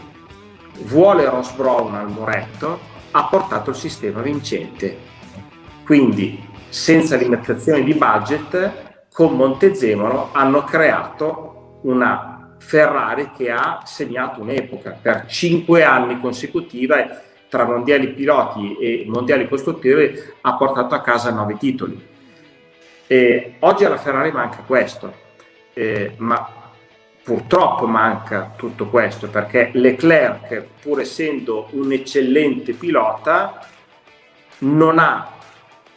[0.84, 2.80] vuole Ross Brown al muretto,
[3.12, 4.98] ha portato il sistema vincente.
[5.86, 12.29] Quindi, senza limitazioni di budget, con Montezemolo hanno creato una
[12.60, 16.94] Ferrari che ha segnato un'epoca per cinque anni consecutivi
[17.50, 22.08] tra mondiali piloti e mondiali costruttivi ha portato a casa nove titoli.
[23.08, 25.12] E oggi alla Ferrari manca questo,
[25.74, 26.48] eh, ma
[27.24, 33.66] purtroppo manca tutto questo perché Leclerc, pur essendo un eccellente pilota,
[34.60, 35.32] non ha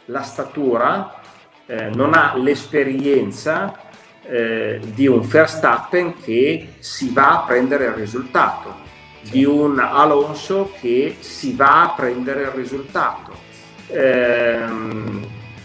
[0.05, 1.21] la statura,
[1.67, 3.91] eh, non ha l'esperienza
[4.25, 8.73] eh, di un Verstappen che si va a prendere il risultato,
[9.21, 13.31] di un Alonso che si va a prendere il risultato.
[13.87, 14.65] Eh,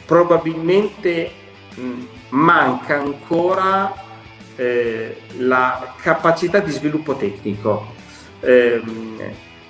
[0.04, 1.30] probabilmente
[1.74, 3.92] mh, manca ancora
[4.56, 7.94] eh, la capacità di sviluppo tecnico.
[8.40, 8.82] Eh,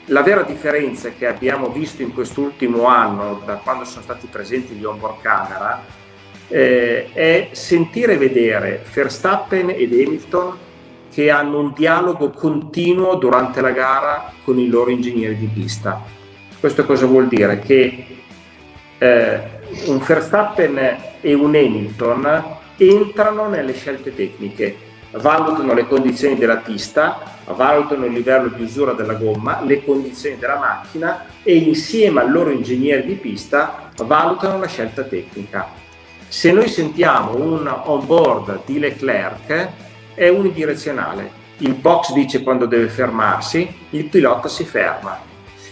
[0.07, 4.85] la vera differenza che abbiamo visto in quest'ultimo anno, da quando sono stati presenti gli
[4.85, 5.85] onboard camera,
[6.49, 10.57] eh, è sentire e vedere Verstappen ed Hamilton
[11.13, 16.01] che hanno un dialogo continuo durante la gara con i loro ingegneri di pista.
[16.61, 17.59] Questo cosa vuol dire?
[17.59, 18.07] Che
[18.99, 19.41] eh,
[19.87, 20.79] un Verstappen
[21.21, 24.77] e un Hamilton entrano nelle scelte tecniche,
[25.13, 30.59] valutano le condizioni della pista, valutano il livello di usura della gomma, le condizioni della
[30.59, 35.87] macchina e insieme al loro ingegnere di pista valutano la scelta tecnica
[36.29, 39.69] se noi sentiamo un on-board di Leclerc
[40.15, 41.37] è unidirezionale.
[41.59, 45.19] Il box dice quando deve fermarsi, il pilota si ferma.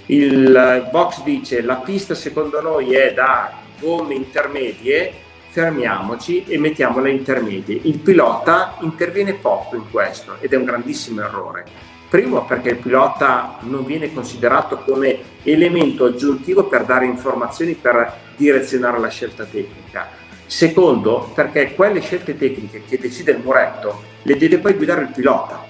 [0.07, 5.13] Il box dice la pista secondo noi è da gomme intermedie,
[5.51, 7.79] fermiamoci e mettiamola intermedie.
[7.83, 11.67] Il pilota interviene poco in questo ed è un grandissimo errore.
[12.09, 18.99] Primo perché il pilota non viene considerato come elemento aggiuntivo per dare informazioni per direzionare
[18.99, 24.75] la scelta tecnica Secondo, perché quelle scelte tecniche che decide il muretto le deve poi
[24.75, 25.65] guidare il pilota.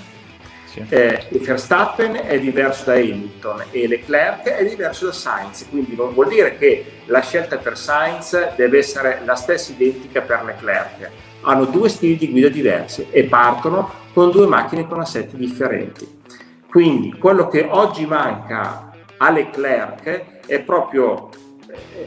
[0.66, 0.84] Sì.
[0.90, 6.28] Eh, Verstappen è diverso da Hamilton e Leclerc è diverso da Sainz, quindi non vuol
[6.28, 11.10] dire che la scelta per Sainz deve essere la stessa identica per Leclerc.
[11.42, 16.06] Hanno due stili di guida diversi e partono con due macchine con assetti differenti.
[16.68, 21.30] Quindi quello che oggi manca a Leclerc è proprio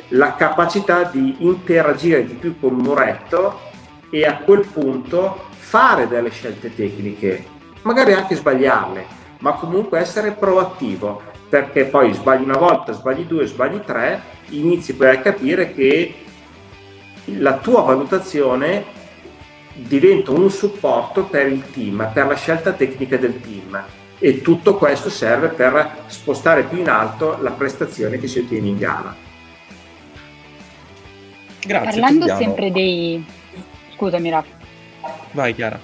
[0.09, 3.59] la capacità di interagire di più con Muretto
[4.09, 7.45] e a quel punto fare delle scelte tecniche,
[7.83, 9.05] magari anche sbagliarle,
[9.39, 15.09] ma comunque essere proattivo, perché poi sbagli una volta, sbagli due, sbagli tre, inizi poi
[15.09, 16.15] a capire che
[17.25, 18.97] la tua valutazione
[19.73, 23.81] diventa un supporto per il team, per la scelta tecnica del team
[24.17, 28.77] e tutto questo serve per spostare più in alto la prestazione che si ottiene in
[28.77, 29.15] gara.
[31.65, 31.89] Grazie.
[31.89, 32.39] Parlando Tiziano.
[32.39, 33.25] sempre dei...
[33.95, 34.57] Scusami Rafa.
[35.31, 35.79] Vai Chiara.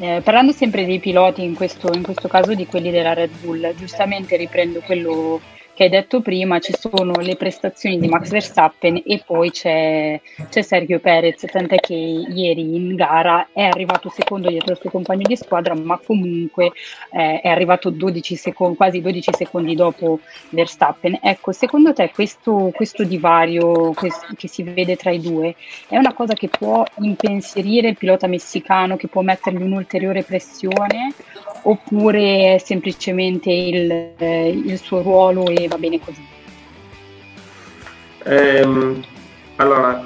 [0.00, 3.74] Eh, parlando sempre dei piloti, in questo, in questo caso di quelli della Red Bull,
[3.74, 5.40] giustamente riprendo quello
[5.78, 10.60] che hai detto prima, ci sono le prestazioni di Max Verstappen e poi c'è, c'è
[10.60, 15.36] Sergio Perez, tant'è che ieri in gara è arrivato secondo dietro il suo compagno di
[15.36, 16.72] squadra, ma comunque
[17.12, 20.18] eh, è arrivato 12 secondi, quasi 12 secondi dopo
[20.48, 21.16] Verstappen.
[21.22, 25.54] Ecco, secondo te questo, questo divario questo, che si vede tra i due
[25.86, 31.14] è una cosa che può impensierire il pilota messicano, che può mettergli un'ulteriore pressione
[31.62, 36.26] oppure è semplicemente il, eh, il suo ruolo e va bene così?
[38.24, 39.04] Ehm,
[39.56, 40.02] allora,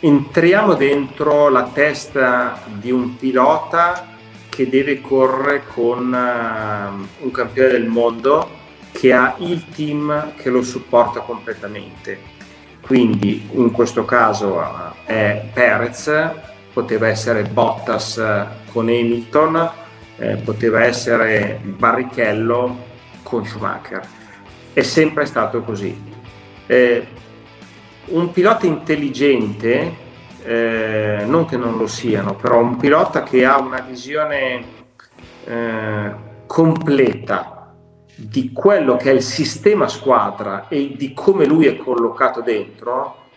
[0.00, 4.08] entriamo dentro la testa di un pilota
[4.48, 8.58] che deve correre con uh, un campione del mondo
[8.92, 12.38] che ha il team che lo supporta completamente.
[12.80, 16.10] Quindi in questo caso uh, è Perez,
[16.72, 18.22] poteva essere Bottas
[18.72, 19.70] con Hamilton,
[20.16, 22.88] eh, poteva essere Barrichello
[23.30, 24.04] con Schumacher.
[24.72, 25.96] È sempre stato così.
[26.66, 27.06] Eh,
[28.06, 29.94] un pilota intelligente,
[30.42, 34.64] eh, non che non lo siano, però un pilota che ha una visione
[35.44, 36.14] eh,
[36.46, 37.72] completa
[38.16, 43.28] di quello che è il sistema squadra e di come lui è collocato dentro,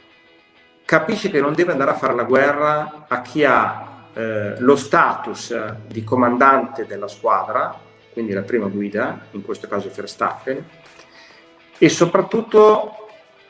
[0.83, 5.55] capisce che non deve andare a fare la guerra a chi ha eh, lo status
[5.87, 7.82] di comandante della squadra
[8.13, 10.63] quindi la prima guida, in questo caso Verstappen,
[11.77, 13.07] e soprattutto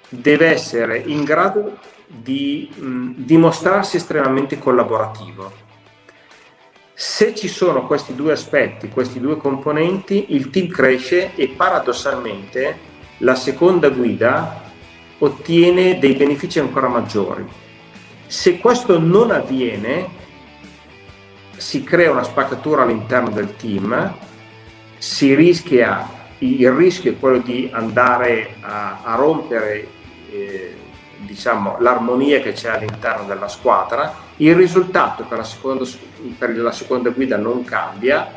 [0.10, 5.52] deve essere in grado di mh, dimostrarsi estremamente collaborativo.
[6.94, 13.36] Se ci sono questi due aspetti, questi due componenti, il team cresce e paradossalmente la
[13.36, 14.62] seconda guida
[15.18, 17.46] ottiene dei benefici ancora maggiori.
[18.28, 20.22] Se questo non avviene,
[21.58, 24.16] si crea una spaccatura all'interno del team
[25.04, 29.86] si rischia, il rischio è quello di andare a, a rompere
[30.32, 30.76] eh,
[31.18, 35.84] diciamo, l'armonia che c'è all'interno della squadra, il risultato per la seconda,
[36.38, 38.32] per la seconda guida non cambia,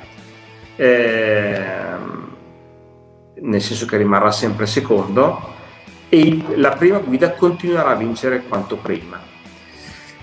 [0.74, 1.64] eh,
[3.34, 5.54] nel senso che rimarrà sempre secondo,
[6.08, 9.22] e la prima guida continuerà a vincere quanto prima.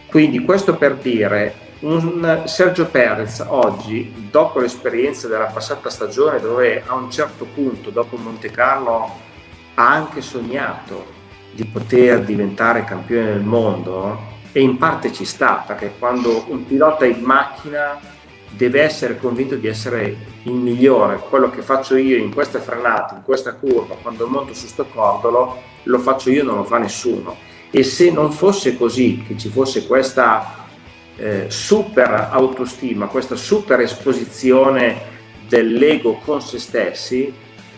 [0.08, 6.94] Quindi questo per dire un Sergio Perez oggi, dopo l'esperienza della passata stagione, dove a
[6.94, 9.12] un certo punto, dopo Monte Carlo,
[9.76, 11.22] ha anche sognato
[11.52, 17.06] di poter diventare campione del mondo, e in parte ci sta, perché quando un pilota
[17.06, 18.00] in macchina
[18.50, 23.24] deve essere convinto di essere il migliore, quello che faccio io in queste frenate, in
[23.24, 27.36] questa curva, quando monto su sto cordolo, lo faccio io, non lo fa nessuno.
[27.72, 30.63] E se non fosse così, che ci fosse questa
[31.18, 35.12] eh, super autostima, questa super esposizione
[35.48, 37.32] dell'ego con se stessi,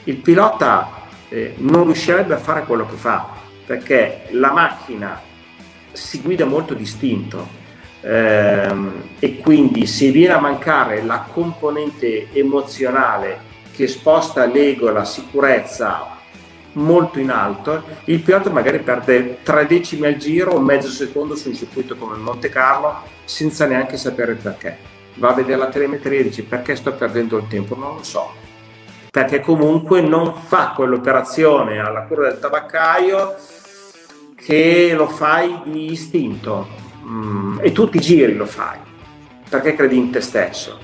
[0.06, 3.28] il pilota eh, non riuscirebbe a fare quello che fa,
[3.66, 5.22] perché la macchina
[5.92, 7.48] si guida molto distinto
[8.02, 16.14] ehm, e quindi se viene a mancare la componente emozionale che sposta l'ego, la sicurezza
[16.74, 21.50] molto in alto, il pilota magari perde tre decimi al giro o mezzo secondo su
[21.50, 24.78] un circuito come Monte Carlo senza neanche sapere perché.
[25.16, 27.76] Va a vedere la telemetria e dice perché sto perdendo il tempo?
[27.76, 28.32] Non lo so.
[29.12, 33.36] Perché comunque non fa quell'operazione alla cura del tabaccaio
[34.36, 36.68] che lo fai di istinto
[37.06, 38.86] mm, e tutti i giri lo fai
[39.50, 40.80] perché credi in te stesso.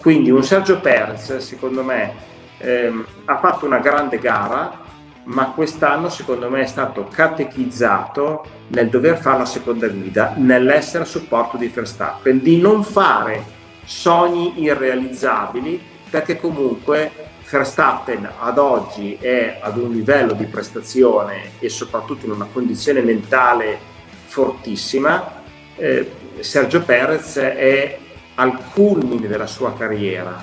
[0.00, 2.12] Quindi un Sergio Perez, secondo me,
[2.58, 4.82] ehm, ha fatto una grande gara,
[5.24, 11.06] ma quest'anno secondo me è stato catechizzato nel dover fare la seconda guida, nell'essere a
[11.06, 13.42] supporto di Verstappen, di non fare
[13.84, 17.10] sogni irrealizzabili, perché comunque
[17.48, 23.78] Verstappen ad oggi è ad un livello di prestazione e soprattutto in una condizione mentale
[24.26, 25.42] fortissima.
[25.76, 26.10] Eh,
[26.40, 27.98] Sergio Perez è
[28.36, 30.42] al culmine della sua carriera,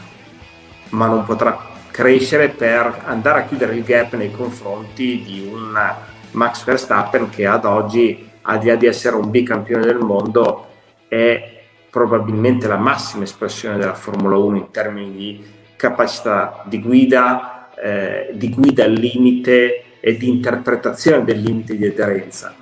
[0.90, 5.96] ma non potrà crescere per andare a chiudere il gap nei confronti di un
[6.32, 10.68] Max Verstappen che ad oggi al di là di essere un bicampione del mondo,
[11.08, 18.30] è probabilmente la massima espressione della Formula 1 in termini di capacità di guida, eh,
[18.34, 22.56] di guida al limite e di interpretazione del limite di aderenza.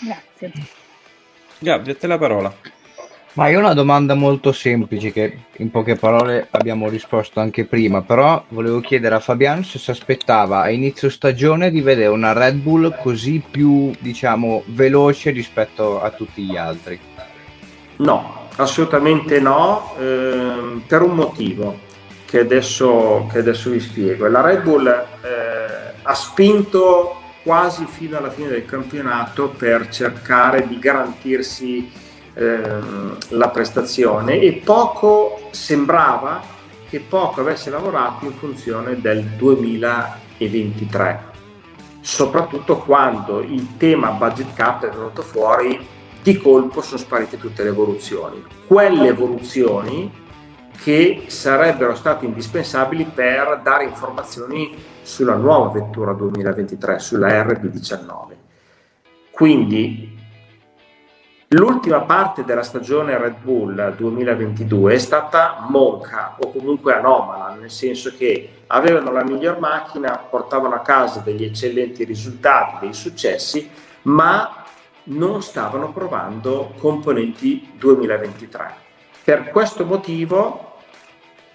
[0.00, 0.52] Grazie.
[1.58, 2.54] Gabri, a te la parola.
[3.38, 8.44] Ma io una domanda molto semplice che in poche parole abbiamo risposto anche prima, però
[8.48, 12.98] volevo chiedere a Fabiano se si aspettava a inizio stagione di vedere una Red Bull
[13.00, 16.98] così più, diciamo, veloce rispetto a tutti gli altri.
[17.98, 21.78] No, assolutamente no, ehm, per un motivo
[22.24, 24.26] che adesso, che adesso, vi spiego.
[24.26, 30.80] La Red Bull eh, ha spinto quasi fino alla fine del campionato per cercare di
[30.80, 32.06] garantirsi
[32.40, 36.40] Ehm, la prestazione e poco sembrava
[36.88, 41.26] che poco avesse lavorato in funzione del 2023
[42.00, 45.84] soprattutto quando il tema budget cap è venuto fuori
[46.22, 48.40] di colpo sono sparite tutte le evoluzioni.
[48.68, 50.08] Quelle evoluzioni
[50.80, 58.46] che sarebbero state indispensabili per dare informazioni sulla nuova vettura 2023 sulla RB19
[59.38, 60.17] quindi
[61.52, 68.14] L'ultima parte della stagione Red Bull 2022 è stata monca o comunque anomala, nel senso
[68.14, 73.66] che avevano la miglior macchina, portavano a casa degli eccellenti risultati, dei successi,
[74.02, 74.62] ma
[75.04, 78.74] non stavano provando componenti 2023.
[79.24, 80.74] Per questo motivo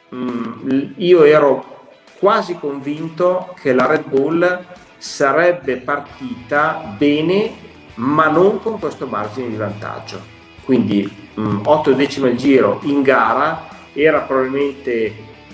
[0.10, 4.66] mh, mm, io ero quasi convinto che la Red Bull
[4.98, 10.22] sarebbe partita bene ma non con questo margine di vantaggio.
[10.64, 15.14] Quindi mh, 8 decimi al giro in gara era probabilmente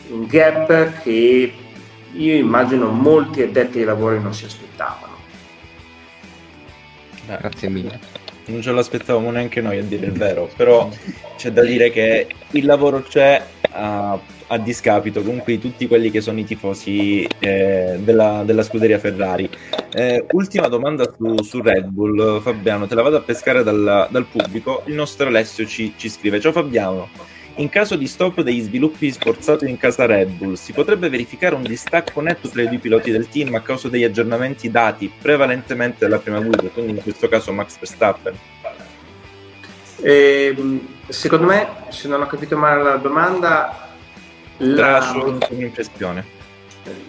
[0.09, 1.53] un gap che
[2.11, 5.17] io immagino molti addetti ai lavori non si aspettavano.
[7.25, 7.99] Grazie mille.
[8.45, 10.89] Non ce l'aspettavamo neanche noi a dire il vero, però
[11.37, 13.45] c'è da dire che il lavoro c'è.
[13.71, 14.19] Uh,
[14.51, 19.49] a discapito comunque di tutti quelli che sono i tifosi eh, della, della, scuderia Ferrari.
[19.91, 24.25] Eh, ultima domanda su, su, Red Bull, Fabiano, te la vado a pescare dal, dal
[24.25, 24.83] pubblico.
[24.85, 27.09] Il nostro Alessio ci, ci, scrive: Ciao Fabiano.
[27.55, 31.63] In caso di stop degli sviluppi sforzati in casa Red Bull, si potrebbe verificare un
[31.63, 36.19] distacco netto tra i due piloti del team a causa degli aggiornamenti dati prevalentemente dalla
[36.19, 38.33] prima guida, quindi in questo caso Max Verstappen?
[40.01, 40.55] Eh,
[41.09, 43.88] secondo me, se non ho capito male la domanda,
[44.59, 46.37] la, solo un'impressione.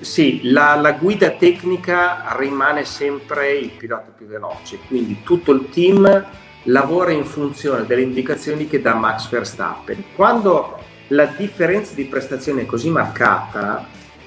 [0.01, 6.27] Sì, la, la, guida tecnica rimane sempre il pilota più veloce, quindi tutto il team
[6.65, 10.05] lavora in funzione delle indicazioni che dà Max Verstappen.
[10.15, 10.79] Quando
[11.09, 13.87] la differenza di prestazione è così marcata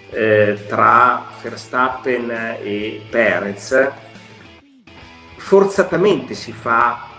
[0.10, 2.30] eh, tra Verstappen
[2.62, 3.92] e Perez,
[5.38, 7.12] forzatamente si fa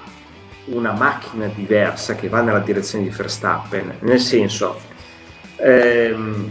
[0.67, 4.93] una macchina diversa che va nella direzione di Verstappen, nel senso
[5.57, 6.51] Ehm,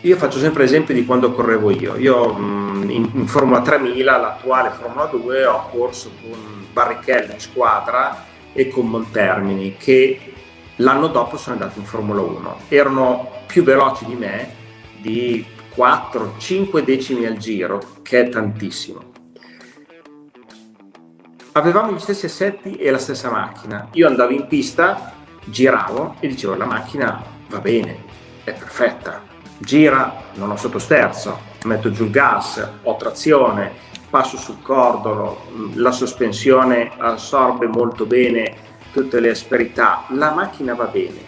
[0.00, 1.96] io faccio sempre esempio di quando correvo io.
[1.96, 8.68] Io in, in, Formula 3000, l'attuale Formula 2, ho corso con Barrichello in squadra e
[8.68, 10.32] con Montermini che
[10.76, 12.60] l'anno dopo sono andati in Formula 1.
[12.68, 14.54] Erano più veloci di me
[15.00, 15.44] di
[15.74, 19.00] 4-5 decimi al giro, che è tantissimo.
[21.52, 23.88] Avevamo gli stessi assetti e la stessa macchina.
[23.92, 25.17] Io andavo in pista
[25.50, 28.04] giravo e dicevo la macchina va bene,
[28.44, 29.22] è perfetta,
[29.58, 33.72] gira, non ho sottosterzo, metto giù il gas, ho trazione,
[34.08, 41.20] passo sul cordolo, la sospensione assorbe molto bene tutte le asperità, la macchina va bene,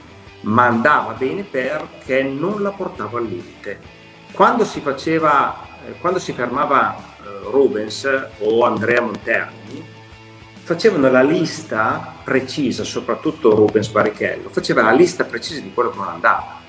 [0.43, 3.99] ma andava bene perché non la portavo al limite.
[4.33, 5.57] Quando si faceva,
[5.87, 8.09] eh, quando si fermava eh, Rubens
[8.39, 9.85] o Andrea Monterni,
[10.71, 16.07] facevano la lista precisa, soprattutto Rubens Barrichello, faceva la lista precisa di quello che non
[16.07, 16.61] andava.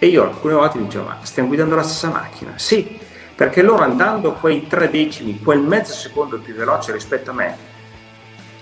[0.00, 2.54] E io alcune volte dicevo, ma stiamo guidando la stessa macchina?
[2.56, 2.98] Sì,
[3.36, 7.56] perché loro andando quei tre decimi, quel mezzo secondo più veloce rispetto a me,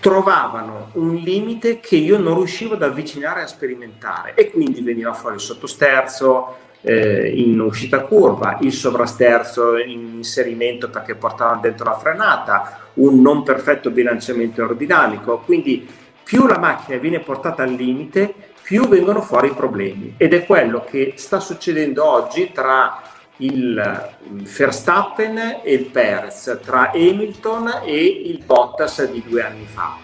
[0.00, 5.36] trovavano un limite che io non riuscivo ad avvicinare a sperimentare e quindi veniva fuori
[5.36, 12.90] il sottosterzo, eh, in uscita curva, il sovrasterzo in inserimento perché portavano dentro la frenata,
[12.94, 15.86] un non perfetto bilanciamento aerodinamico, quindi
[16.22, 20.84] più la macchina viene portata al limite, più vengono fuori i problemi ed è quello
[20.84, 23.00] che sta succedendo oggi tra
[23.38, 24.10] il
[24.56, 29.96] Verstappen e il Perez, tra Hamilton e il Bottas di due anni fa.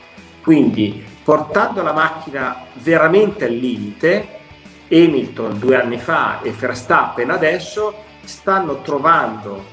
[0.43, 4.43] Quindi portando la macchina veramente al limite,
[4.91, 9.73] Hamilton due anni fa e Verstappen adesso stanno trovando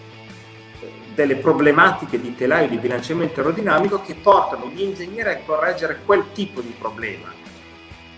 [1.14, 6.62] delle problematiche di telaio di bilanciamento aerodinamico che portano gli ingegneri a correggere quel tipo
[6.62, 7.28] di problema.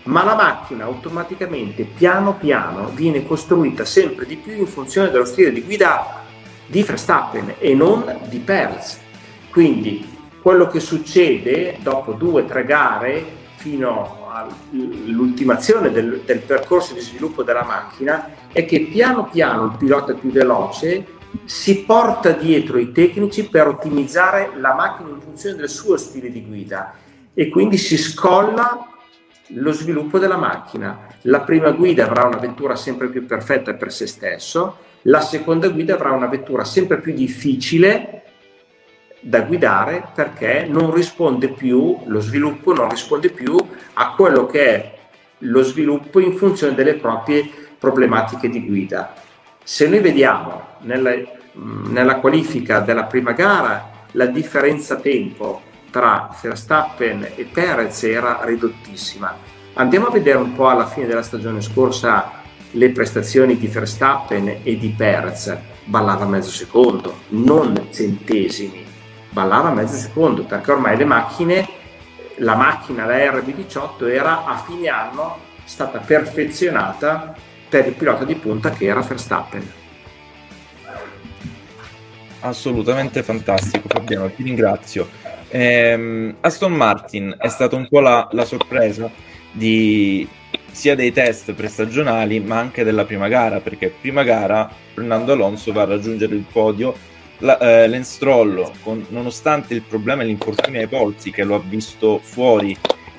[0.04, 5.50] Ma la macchina automaticamente, piano piano, viene costruita sempre di più in funzione dello stile
[5.50, 6.22] di guida
[6.66, 9.00] di Verstappen e non di Perez.
[9.50, 13.24] Quindi quello che succede dopo due o tre gare
[13.56, 20.12] fino all'ultimazione del, del percorso di sviluppo della macchina è che piano piano il pilota
[20.14, 21.06] più veloce
[21.44, 26.44] si porta dietro i tecnici per ottimizzare la macchina in funzione del suo stile di
[26.44, 26.94] guida
[27.32, 28.88] e quindi si scolla
[29.48, 31.06] lo sviluppo della macchina.
[31.22, 35.94] La prima guida avrà una vettura sempre più perfetta per se stesso, la seconda guida
[35.94, 38.22] avrà una vettura sempre più difficile
[39.24, 43.56] da guidare perché non risponde più, lo sviluppo non risponde più
[43.94, 44.98] a quello che è
[45.38, 47.48] lo sviluppo in funzione delle proprie
[47.78, 49.14] problematiche di guida.
[49.62, 51.14] Se noi vediamo nella,
[51.52, 59.34] nella qualifica della prima gara la differenza tempo tra Verstappen e Perez era ridottissima.
[59.74, 64.76] Andiamo a vedere un po' alla fine della stagione scorsa le prestazioni di Verstappen e
[64.76, 65.56] di Perez.
[65.84, 68.92] Ballava mezzo secondo, non centesimi,
[69.34, 71.68] ballava mezzo secondo perché ormai le macchine,
[72.36, 77.34] la macchina, la RB18 era a fine anno stata perfezionata
[77.68, 79.72] per il pilota di punta che era Verstappen.
[82.40, 85.08] Assolutamente fantastico Fabiano, ti ringrazio.
[85.48, 89.10] Ehm, Aston Martin è stata un po' la, la sorpresa
[89.50, 90.28] di,
[90.70, 95.82] sia dei test prestagionali ma anche della prima gara perché prima gara Fernando Alonso va
[95.82, 96.94] a raggiungere il podio
[97.38, 98.18] la, eh, Lance
[98.82, 102.76] con, nonostante il problema e l'infortunio ai polsi che lo ha visto fuori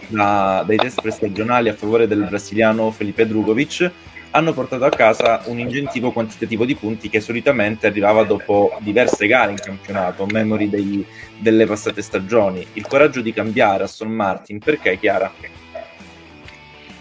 [0.07, 3.91] da, dai test prestagionali a favore del brasiliano Felipe Drugovic
[4.35, 9.51] hanno portato a casa un ingentivo quantitativo di punti che solitamente arrivava dopo diverse gare
[9.51, 11.05] in campionato, memory dei,
[11.37, 12.67] delle passate stagioni.
[12.73, 15.31] Il coraggio di cambiare Aston Martin, perché Chiara?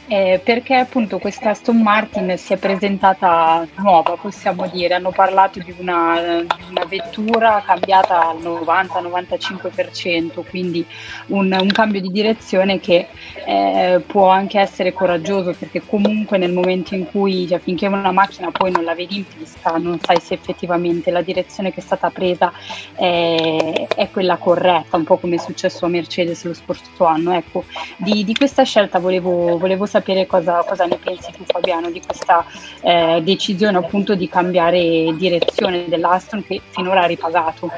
[0.07, 5.73] Eh, perché appunto questa Aston Martin si è presentata nuova, possiamo dire, hanno parlato di
[5.79, 10.85] una, di una vettura cambiata al 90-95%, quindi
[11.29, 13.07] un, un, cambio di direzione che
[13.47, 18.51] eh, può anche essere coraggioso perché comunque nel momento in cui, cioè, finché una macchina
[18.51, 22.11] poi non la vedi in pista, non sai se effettivamente la direzione che è stata
[22.11, 22.53] presa
[22.95, 27.33] è, è quella corretta, un po' come è successo a Mercedes lo scorso anno.
[27.33, 27.65] Ecco,
[27.97, 32.45] di, di questa scelta volevo, volevo sapere cosa, cosa, ne pensi tu Fabiano di questa
[32.81, 37.71] eh, decisione appunto di cambiare direzione dell'Aston che finora ha ripagato.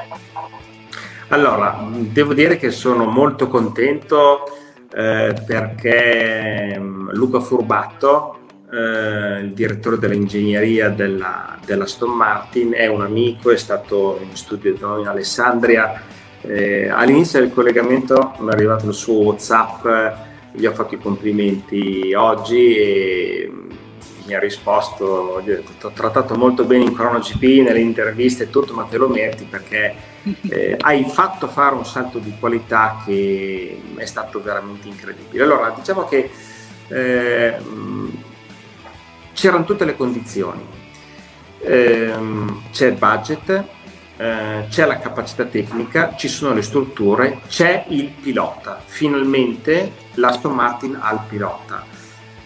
[1.27, 4.45] Allora, devo dire che sono molto contento
[4.95, 8.39] eh, perché mm, Luca Furbatto,
[8.71, 14.73] eh, il direttore dell'ingegneria della, della Aston Martin, è un amico, è stato in studio
[14.73, 16.01] da noi in Alessandria.
[16.41, 20.25] Eh, all'inizio del collegamento mi è arrivato il suo WhatsApp
[20.57, 23.51] gli ho fatto i complimenti oggi e
[24.25, 28.43] mi ha risposto, gli ho, detto, ho trattato molto bene in Chrono GP, nelle interviste
[28.43, 29.95] e tutto, ma te lo meriti perché
[30.49, 35.43] eh, hai fatto fare un salto di qualità che è stato veramente incredibile.
[35.43, 36.29] Allora, diciamo che
[36.89, 37.55] eh,
[39.33, 40.65] c'erano tutte le condizioni,
[41.59, 42.13] eh,
[42.71, 43.75] c'è il budget,
[44.17, 48.81] eh, c'è la capacità tecnica, ci sono le strutture, c'è il pilota.
[48.83, 51.85] Finalmente l'Aston Martin ha il pilota.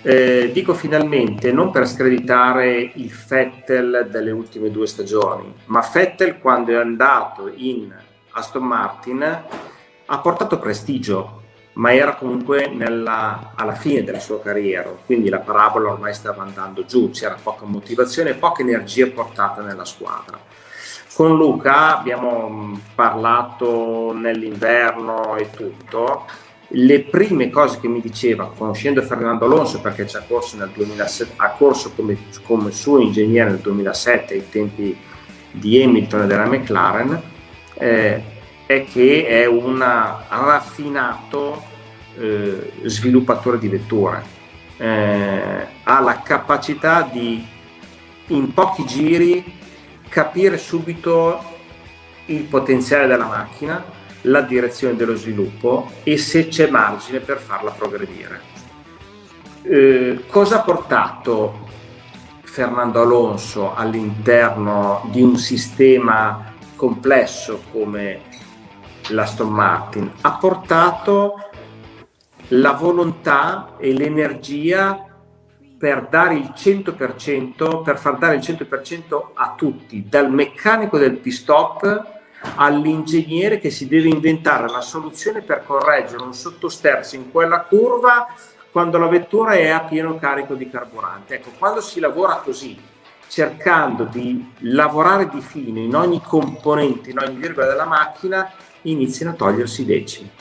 [0.04, 6.72] Eh, dico finalmente non per screditare il Fettel delle ultime due stagioni, ma Fettel quando
[6.72, 7.94] è andato in
[8.32, 9.44] Aston Martin
[10.06, 11.42] ha portato prestigio,
[11.74, 16.84] ma era comunque nella, alla fine della sua carriera, quindi la parabola ormai stava andando
[16.84, 20.51] giù, c'era poca motivazione poca energia portata nella squadra.
[21.22, 26.26] Con Luca abbiamo mm, parlato nell'inverno e tutto.
[26.70, 31.34] Le prime cose che mi diceva, conoscendo Fernando Alonso, perché ci ha corso, nel 2007,
[31.36, 34.98] ha corso come, come suo ingegnere nel 2007 ai tempi
[35.52, 37.22] di Hamilton e della McLaren,
[37.76, 38.24] eh,
[38.66, 41.62] è che è un raffinato
[42.18, 44.24] eh, sviluppatore di vetture.
[44.76, 47.46] Eh, ha la capacità di
[48.30, 49.60] in pochi giri
[50.12, 51.42] capire subito
[52.26, 53.82] il potenziale della macchina,
[54.24, 58.42] la direzione dello sviluppo e se c'è margine per farla progredire.
[59.64, 61.70] Eh, cosa ha portato
[62.42, 68.20] Fernando Alonso all'interno di un sistema complesso come
[69.08, 70.12] l'Aston Martin?
[70.20, 71.36] Ha portato
[72.50, 75.06] la volontà e l'energia
[75.82, 81.34] per dare il 100%, per far dare il 100% a tutti, dal meccanico del pit
[81.34, 82.20] stop
[82.58, 88.28] all'ingegnere che si deve inventare la soluzione per correggere un sottosterzo in quella curva
[88.70, 91.34] quando la vettura è a pieno carico di carburante.
[91.34, 92.80] Ecco, quando si lavora così,
[93.28, 98.52] cercando di lavorare di fino in ogni componente, in ogni virgola della macchina,
[98.84, 100.32] iniziano a togliersi i decimi.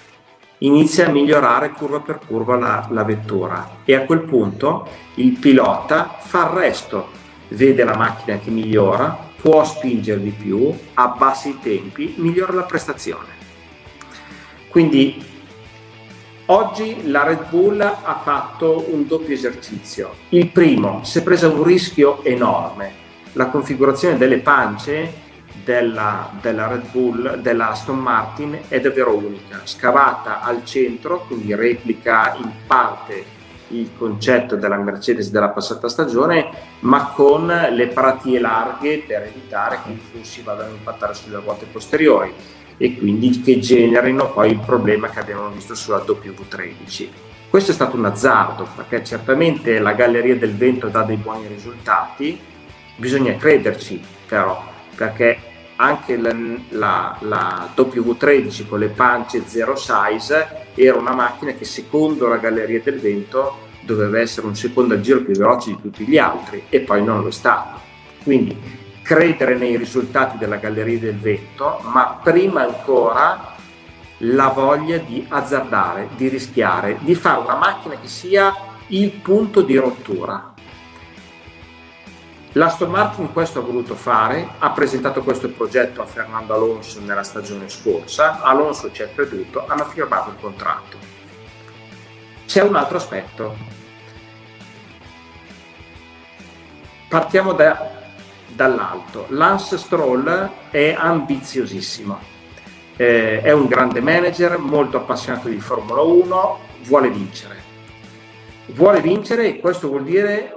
[0.62, 6.18] Inizia a migliorare curva per curva la, la vettura e a quel punto il pilota
[6.18, 7.08] fa il resto,
[7.48, 13.28] vede la macchina che migliora, può spingere di più, abbassa i tempi, migliora la prestazione.
[14.68, 15.24] Quindi
[16.46, 20.12] oggi la Red Bull ha fatto un doppio esercizio.
[20.28, 22.92] Il primo, si è presa un rischio enorme.
[23.32, 25.28] La configurazione delle pance
[25.64, 32.34] della, della Red Bull, della Aston Martin è davvero unica, scavata al centro, quindi replica
[32.36, 33.38] in parte
[33.68, 36.50] il concetto della Mercedes della passata stagione,
[36.80, 41.66] ma con le paratie larghe per evitare che i flussi vadano a impattare sulle ruote
[41.66, 42.32] posteriori.
[42.76, 47.08] E quindi che generino poi il problema che abbiamo visto sulla W13.
[47.50, 52.40] Questo è stato un azzardo perché certamente la galleria del vento dà dei buoni risultati,
[52.96, 54.62] bisogna crederci però
[54.94, 55.38] perché
[55.80, 56.34] anche la,
[56.68, 62.82] la, la, W13 con le pance zero size era una macchina che secondo la galleria
[62.82, 67.02] del vento doveva essere un secondo giro più veloce di tutti gli altri e poi
[67.02, 67.80] non lo è stato.
[68.22, 68.54] Quindi
[69.02, 73.54] credere nei risultati della galleria del vento, ma prima ancora
[74.18, 78.54] la voglia di azzardare, di rischiare, di fare una macchina che sia
[78.88, 80.52] il punto di rottura
[82.54, 87.68] L'Aston Martin questo ha voluto fare, ha presentato questo progetto a Fernando Alonso nella stagione
[87.68, 90.96] scorsa, Alonso ci ha creduto, hanno firmato il contratto.
[92.46, 93.56] C'è un altro aspetto.
[97.08, 97.88] Partiamo da,
[98.48, 99.26] dall'alto.
[99.28, 102.18] Lance Stroll è ambiziosissimo,
[102.96, 107.68] eh, è un grande manager, molto appassionato di Formula 1, vuole vincere.
[108.66, 110.52] Vuole vincere e questo vuol dire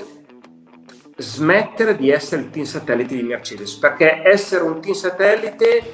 [1.23, 5.93] smettere di essere il team satellite di Mercedes, perché essere un team satellite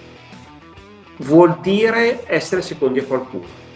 [1.17, 3.67] vuol dire essere secondi a qualcuno.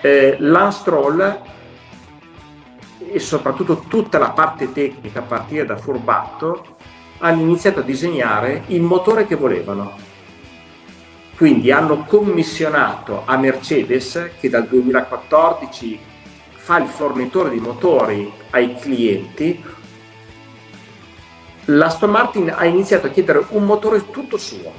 [0.00, 1.42] Eh, Lance Stroll
[3.10, 6.76] e soprattutto tutta la parte tecnica a partire da Furbatto
[7.18, 10.12] hanno iniziato a disegnare il motore che volevano.
[11.36, 16.12] Quindi hanno commissionato a Mercedes, che dal 2014
[16.64, 19.62] fa il fornitore di motori ai clienti,
[21.66, 24.72] l'Aston Martin ha iniziato a chiedere un motore tutto suo,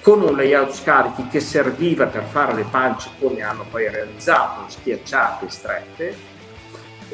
[0.00, 5.50] con un layout scarichi che serviva per fare le pance come hanno poi realizzato, schiacciate
[5.50, 6.16] strette,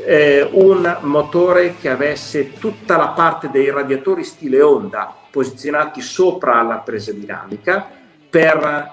[0.04, 6.76] eh, un motore che avesse tutta la parte dei radiatori stile Honda posizionati sopra la
[6.76, 7.84] presa dinamica
[8.30, 8.92] per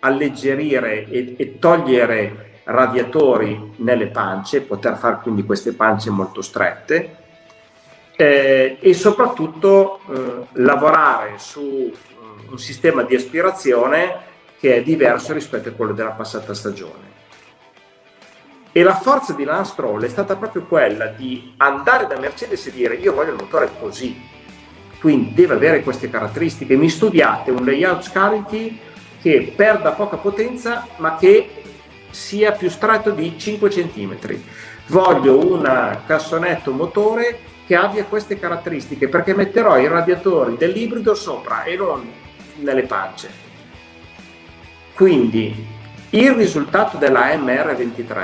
[0.00, 7.16] alleggerire e, e togliere radiatori nelle pance, poter fare quindi queste pance molto strette
[8.16, 15.70] eh, e soprattutto eh, lavorare su eh, un sistema di aspirazione che è diverso rispetto
[15.70, 17.10] a quello della passata stagione.
[18.70, 22.70] E la forza di Lance Stroll è stata proprio quella di andare da Mercedes e
[22.70, 24.18] dire io voglio il motore così,
[25.00, 26.76] quindi deve avere queste caratteristiche.
[26.76, 28.78] Mi studiate un layout scarichi
[29.20, 31.61] che perda poca potenza ma che
[32.12, 34.16] sia più stretto di 5 cm.
[34.86, 41.76] Voglio un cassonetto motore che abbia queste caratteristiche perché metterò i radiatori dell'ibrido sopra e
[41.76, 42.10] non
[42.56, 43.30] nelle pance.
[44.94, 45.66] Quindi
[46.10, 48.20] il risultato della MR23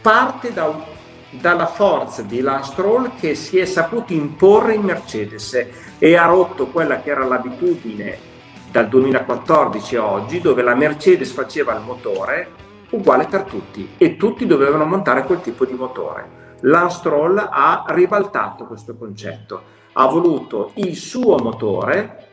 [0.00, 0.84] parte da,
[1.30, 2.74] dalla forza di Lance
[3.20, 5.66] che si è saputo imporre in Mercedes
[5.98, 8.27] e ha rotto quella che era l'abitudine
[8.70, 14.46] dal 2014 a oggi dove la Mercedes faceva il motore uguale per tutti e tutti
[14.46, 16.56] dovevano montare quel tipo di motore.
[16.60, 19.62] Lance Stroll ha ribaltato questo concetto,
[19.92, 22.26] ha voluto il suo motore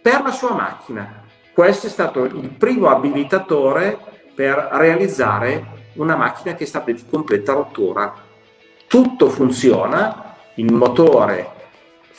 [0.00, 1.22] per la sua macchina.
[1.52, 3.98] Questo è stato il primo abilitatore
[4.34, 8.14] per realizzare una macchina che sta di completa rottura.
[8.86, 11.58] Tutto funziona, il motore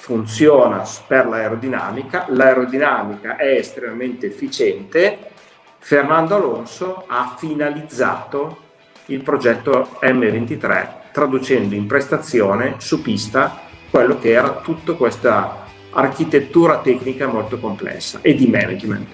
[0.01, 5.29] funziona per l'aerodinamica, l'aerodinamica è estremamente efficiente,
[5.77, 8.69] Fernando Alonso ha finalizzato
[9.05, 17.27] il progetto M23 traducendo in prestazione su pista quello che era tutta questa architettura tecnica
[17.27, 19.07] molto complessa e di management.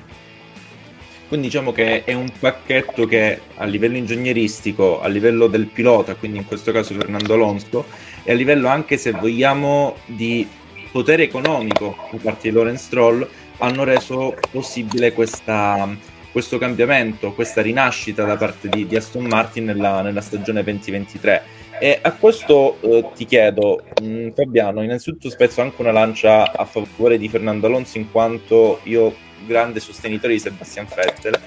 [1.28, 6.38] Quindi diciamo che è un pacchetto che a livello ingegneristico, a livello del pilota, quindi
[6.38, 7.84] in questo caso Fernando Alonso,
[8.24, 10.48] e a livello anche se vogliamo di
[10.92, 13.28] potere economico da parte di Lorenz Stroll
[13.60, 15.88] hanno reso possibile questa,
[16.32, 21.44] questo cambiamento, questa rinascita da parte di, di Aston Martin nella, nella, stagione 2023.
[21.80, 26.66] E a questo eh, ti chiedo, mh, mm, Fabiano, innanzitutto spezzo anche una lancia a
[26.66, 29.16] favore di Fernando Alonso in quanto io
[29.46, 31.40] grande sostenitore di Sebastian Vettel.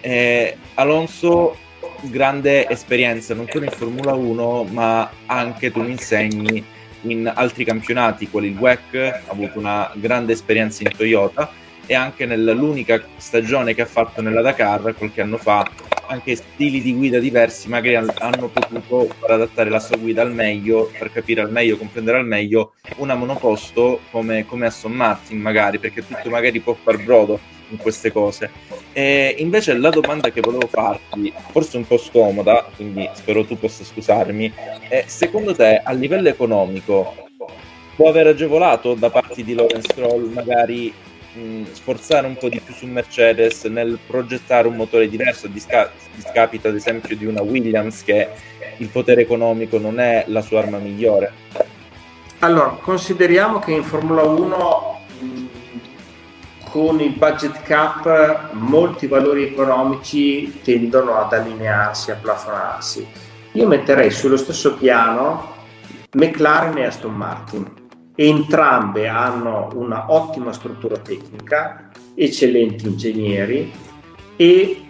[0.00, 1.56] Eh, Alonso
[2.02, 6.62] grande esperienza non solo in Formula 1 ma anche tu mi insegni
[7.04, 11.50] in altri campionati quali il WEC ha avuto una grande esperienza in Toyota
[11.86, 15.68] e anche nell'unica stagione che ha fatto nella Dakar qualche anno fa
[16.06, 20.90] anche stili di guida diversi magari hanno potuto far adattare la sua guida al meglio
[20.98, 26.06] per capire al meglio, comprendere al meglio una monoposto come, come Aston Martin magari perché
[26.06, 28.50] tutto magari può far brodo in queste cose.
[28.92, 33.84] E invece la domanda che volevo farti, forse un po' scomoda, quindi spero tu possa
[33.84, 34.52] scusarmi,
[34.88, 37.14] è secondo te a livello economico
[37.94, 40.92] può aver agevolato da parte di Lorenz Stroll magari
[41.34, 45.90] mh, sforzare un po' di più su Mercedes nel progettare un motore diverso a disca-
[46.14, 48.28] discapito ad esempio di una Williams che
[48.78, 51.32] il potere economico non è la sua arma migliore?
[52.40, 55.03] Allora, consideriamo che in Formula 1
[56.74, 63.06] con il budget cap molti valori economici tendono ad allinearsi, a plafonarsi.
[63.52, 65.52] Io metterei sullo stesso piano
[66.14, 67.72] McLaren e Aston Martin.
[68.16, 73.72] Entrambe hanno una ottima struttura tecnica, eccellenti ingegneri
[74.34, 74.84] e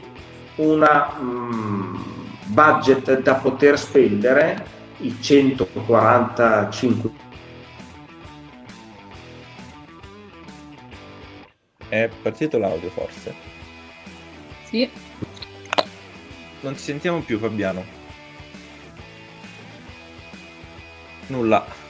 [0.54, 2.02] una um,
[2.46, 4.64] budget da poter spendere
[5.00, 7.10] i 145
[11.88, 13.34] È partito l'audio forse?
[14.64, 14.90] Sì.
[16.60, 17.84] Non ti sentiamo più Fabiano.
[21.26, 21.82] Nulla.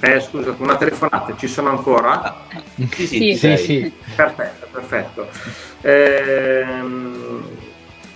[0.00, 2.22] Eh, scusa, una telefonata, ci sono ancora?
[2.22, 5.28] Ah, sì, sì, sì, sì, Perfetto, perfetto.
[5.82, 7.48] Ehm,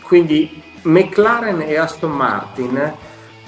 [0.03, 2.93] quindi McLaren e Aston Martin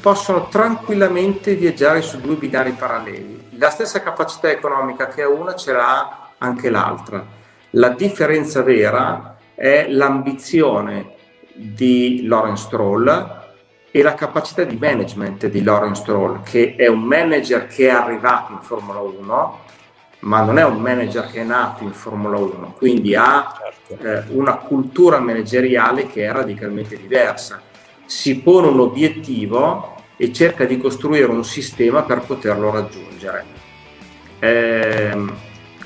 [0.00, 5.72] possono tranquillamente viaggiare su due binari paralleli la stessa capacità economica che ha una ce
[5.72, 7.24] l'ha anche l'altra.
[7.70, 11.14] La differenza vera è l'ambizione
[11.54, 13.36] di Lawrence Stroll
[13.90, 18.52] e la capacità di management di Lawrence Stroll, che è un manager che è arrivato
[18.52, 19.58] in Formula 1,
[20.20, 23.52] ma non è un manager che è nato in Formula 1, quindi ha
[23.86, 24.06] certo.
[24.06, 27.60] eh, una cultura manageriale che è radicalmente diversa.
[28.04, 33.44] Si pone un obiettivo e cerca di costruire un sistema per poterlo raggiungere.
[34.40, 35.24] Eh,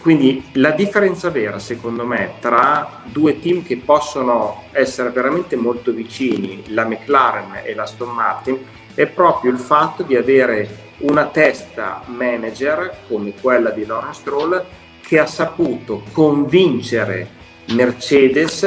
[0.00, 6.64] quindi la differenza vera, secondo me, tra due team che possono essere veramente molto vicini,
[6.68, 8.58] la McLaren e la Aston Martin,
[8.94, 14.64] è proprio il fatto di avere una testa manager come quella di Lawrence Stroll
[15.00, 17.28] che ha saputo convincere
[17.68, 18.64] Mercedes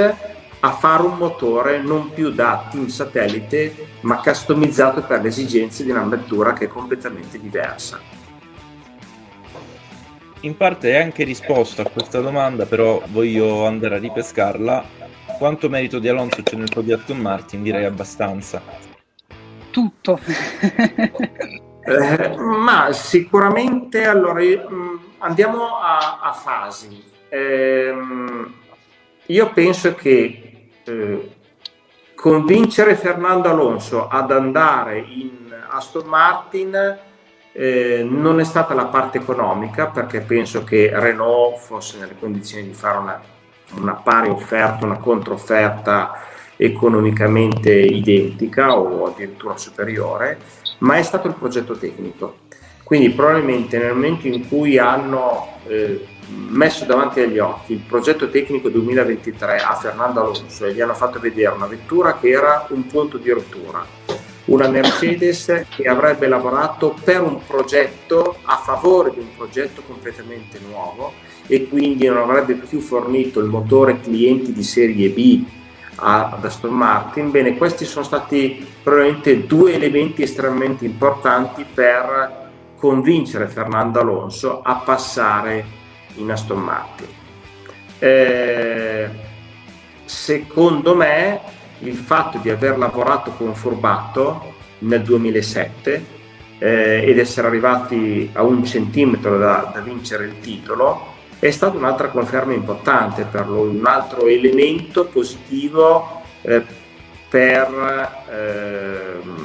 [0.60, 5.92] a fare un motore non più da team satellite ma customizzato per le esigenze di
[5.92, 8.00] una vettura che è completamente diversa.
[10.42, 14.86] In parte è anche risposta a questa domanda, però voglio andare a ripescarla.
[15.40, 17.64] Quanto merito di Alonso c'è nel podio Aston Martin?
[17.64, 18.62] Direi abbastanza.
[19.72, 20.20] Tutto.
[21.84, 27.04] eh, ma sicuramente allora mm, andiamo a, a fasi.
[27.28, 27.94] Eh,
[29.26, 30.45] io penso che
[30.86, 31.36] eh,
[32.16, 36.98] convincere Fernando Alonso ad andare in Aston Martin
[37.52, 42.74] eh, non è stata la parte economica perché penso che Renault fosse nelle condizioni di
[42.74, 43.22] fare una,
[43.78, 46.20] una pari offerta, una controfferta
[46.58, 50.38] economicamente identica o addirittura superiore,
[50.80, 52.44] ma è stato il progetto tecnico.
[52.84, 58.70] Quindi probabilmente nel momento in cui hanno eh, messo davanti agli occhi il progetto tecnico
[58.70, 63.18] 2023 a Fernando Alonso e gli hanno fatto vedere una vettura che era un punto
[63.18, 63.86] di rottura,
[64.46, 71.14] una Mercedes che avrebbe lavorato per un progetto a favore di un progetto completamente nuovo
[71.48, 75.44] e quindi non avrebbe più fornito il motore clienti di serie B
[75.98, 77.32] ad Aston Martin.
[77.32, 82.44] Bene, questi sono stati probabilmente due elementi estremamente importanti per
[82.78, 85.84] convincere Fernando Alonso a passare
[86.16, 87.08] in Aston Martin.
[88.00, 89.10] Eh,
[90.06, 91.40] secondo me
[91.80, 96.06] il fatto di aver lavorato con Furbato nel 2007
[96.58, 102.10] eh, ed essere arrivati a un centimetro da, da, vincere il titolo è stata un'altra
[102.10, 106.64] conferma importante per lui, un altro elemento positivo eh,
[107.30, 109.45] per ehm,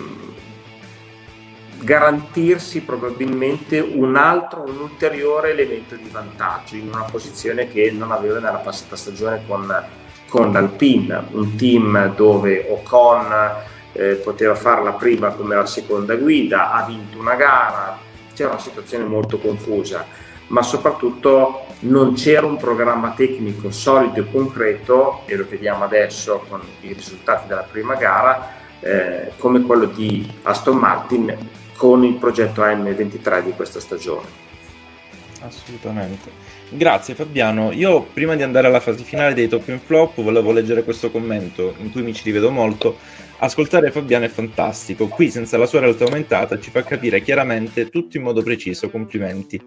[1.83, 8.39] garantirsi probabilmente un altro, un ulteriore elemento di vantaggio in una posizione che non aveva
[8.39, 9.85] nella passata stagione con,
[10.29, 13.51] con l'Alpine, un team dove Ocon
[13.93, 17.99] eh, poteva fare la prima come la seconda guida, ha vinto una gara,
[18.35, 20.07] c'era una situazione molto confusa,
[20.49, 26.61] ma soprattutto non c'era un programma tecnico solido e concreto, e lo vediamo adesso con
[26.83, 33.43] i risultati della prima gara, eh, come quello di Aston Martin con il progetto AM23
[33.43, 34.29] di questa stagione.
[35.41, 36.31] Assolutamente.
[36.69, 37.73] Grazie Fabiano.
[37.73, 41.75] Io prima di andare alla fase finale dei top in flop volevo leggere questo commento
[41.79, 42.99] in cui mi ci rivedo molto.
[43.39, 48.19] Ascoltare Fabiano è fantastico, qui senza la sua realtà aumentata ci fa capire chiaramente tutto
[48.19, 49.59] in modo preciso, complimenti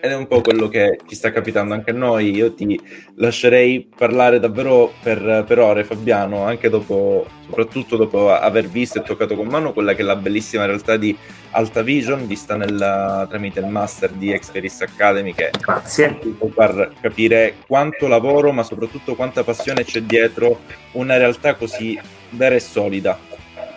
[0.00, 2.34] ed è un po' quello che ci sta capitando anche a noi.
[2.34, 2.80] Io ti
[3.16, 9.34] lascerei parlare davvero per, per, ore, Fabiano, anche dopo, soprattutto dopo aver visto e toccato
[9.34, 11.16] con mano quella che è la bellissima realtà di
[11.50, 16.18] Alta Vision, vista nella, tramite il master di Experis Academy, che Grazie.
[16.38, 20.60] può far capire quanto lavoro, ma soprattutto quanta passione c'è dietro
[20.92, 21.98] una realtà così
[22.30, 23.18] vera e solida.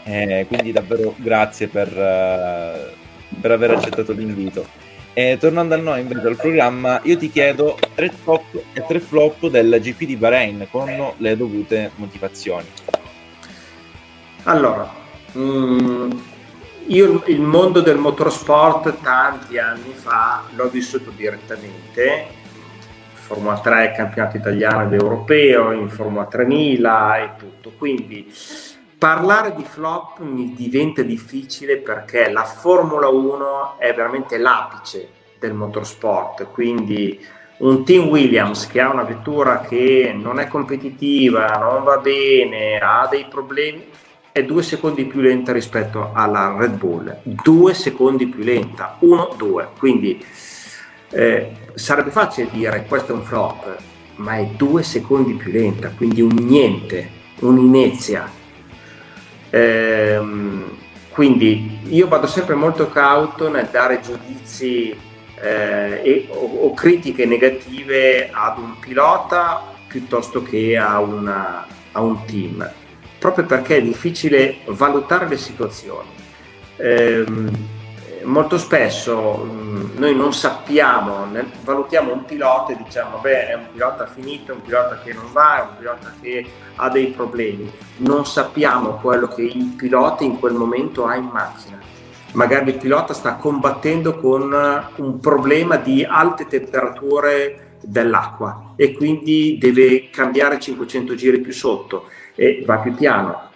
[0.03, 4.89] Eh, quindi davvero grazie per, uh, per aver accettato l'invito.
[5.14, 8.43] E tornando a noi invece al programma, io ti chiedo tre top
[8.74, 12.68] e tre flop del GP di Bahrain con le dovute motivazioni.
[14.43, 14.89] Allora,
[15.38, 16.12] mm,
[16.88, 22.26] io il mondo del motorsport tanti anni fa l'ho vissuto direttamente,
[23.14, 28.32] Formula 3, campionato italiano ed europeo, in Formula 3000 e tutto, quindi
[29.00, 35.08] parlare di flop mi diventa difficile perché la Formula 1 è veramente l'apice
[35.39, 37.18] del motorsport, quindi
[37.60, 43.08] un team Williams che ha una vettura che non è competitiva, non va bene, ha
[43.10, 43.88] dei problemi,
[44.34, 49.70] è due secondi più lenta rispetto alla Red Bull, due secondi più lenta, uno, due,
[49.78, 50.22] quindi
[51.12, 53.78] eh, sarebbe facile dire questo è un flop,
[54.16, 58.39] ma è due secondi più lenta, quindi un niente, un'inezia,
[59.50, 60.78] Ehm,
[61.10, 64.95] quindi io vado sempre molto cauto nel dare giudizi
[65.41, 72.24] eh, e, o, o, critiche negative ad un pilota piuttosto che a, una, a un
[72.26, 72.70] team,
[73.18, 76.10] proprio perché è difficile valutare le situazioni.
[76.78, 77.26] Eh,
[78.24, 81.28] molto spesso mh, noi non sappiamo,
[81.63, 85.32] valutiamo un pilota e diciamo, beh, è un pilota finito, è un pilota che non
[85.32, 86.45] va, è un pilota che
[86.76, 87.72] ha dei problemi.
[87.97, 91.80] Non sappiamo quello che il pilota in quel momento ha in macchina.
[92.34, 94.53] Magari il pilota sta combattendo con
[94.95, 102.05] un problema di alte temperature dell'acqua e quindi deve cambiare 500 giri più sotto
[102.36, 103.49] e va più piano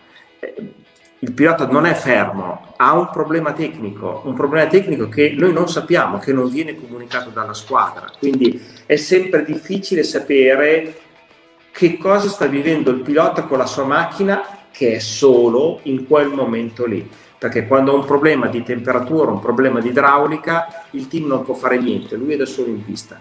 [1.24, 5.69] il pilota non è fermo, ha un problema tecnico, un problema tecnico che noi non
[5.69, 8.11] sappiamo, che non viene comunicato dalla squadra.
[8.19, 10.99] Quindi è sempre difficile sapere
[11.71, 16.28] che cosa sta vivendo il pilota con la sua macchina che è solo in quel
[16.28, 17.09] momento lì.
[17.38, 21.53] Perché quando ha un problema di temperatura, un problema di idraulica, il team non può
[21.53, 23.17] fare niente, lui è da solo in pista.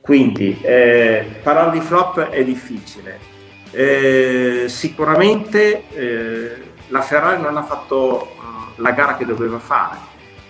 [0.00, 3.30] Quindi eh, parlare di flop è difficile.
[3.72, 9.96] Eh, sicuramente eh, la Ferrari non ha fatto uh, la gara che doveva fare,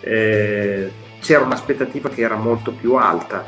[0.01, 0.91] eh,
[1.21, 3.45] c'era un'aspettativa che era molto più alta.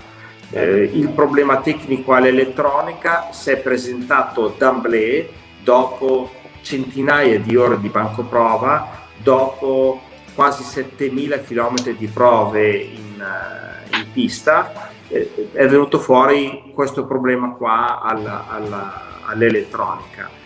[0.51, 5.29] Eh, il problema tecnico all'elettronica si è presentato d'amblè
[5.65, 6.31] dopo
[6.63, 10.01] centinaia di ore di banco prova, dopo
[10.35, 17.55] quasi 7000 km di prove in, uh, in pista, eh, è venuto fuori questo problema
[17.55, 20.43] qua alla, alla, all'elettronica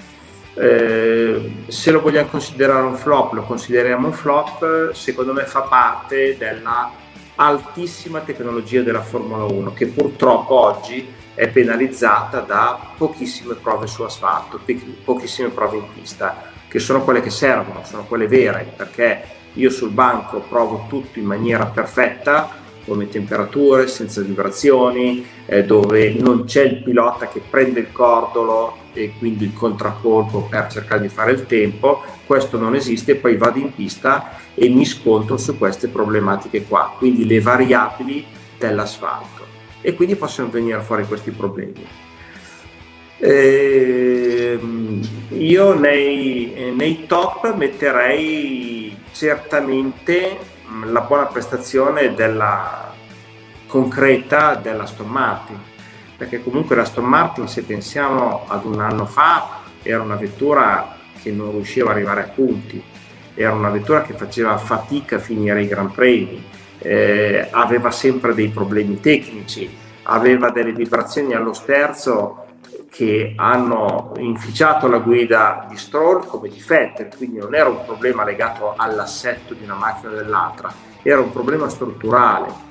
[0.60, 6.36] eh, se lo vogliamo considerare un flop, lo consideriamo un flop, secondo me fa parte
[6.36, 6.90] della
[7.36, 14.60] altissima tecnologia della Formula 1 che purtroppo oggi è penalizzata da pochissime prove su asfalto,
[15.04, 19.90] pochissime prove in pista, che sono quelle che servono, sono quelle vere, perché io sul
[19.90, 22.50] banco provo tutto in maniera perfetta,
[22.84, 29.12] come temperature, senza vibrazioni, eh, dove non c'è il pilota che prende il cordolo e
[29.16, 33.72] quindi il contraccolpo per cercare di fare il tempo, questo non esiste, poi vado in
[33.74, 38.26] pista e mi scontro su queste problematiche qua, quindi le variabili
[38.58, 39.46] dell'asfalto.
[39.80, 41.86] E quindi possono venire fuori questi problemi.
[43.20, 44.58] Eh,
[45.30, 50.38] io nei, nei top metterei certamente
[50.84, 52.92] la buona prestazione della
[53.66, 55.67] concreta della Martin
[56.18, 61.30] perché comunque la Aston Martin se pensiamo ad un anno fa era una vettura che
[61.30, 62.82] non riusciva ad arrivare a punti.
[63.34, 66.44] Era una vettura che faceva fatica a finire i Gran Premi,
[66.78, 69.70] eh, aveva sempre dei problemi tecnici,
[70.02, 72.46] aveva delle vibrazioni allo sterzo
[72.90, 78.24] che hanno inficiato la guida di Stroll come di Vettel, quindi non era un problema
[78.24, 82.66] legato all'assetto di una macchina o dell'altra, era un problema strutturale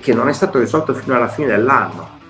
[0.00, 2.20] che non è stato risolto fino alla fine dell'anno.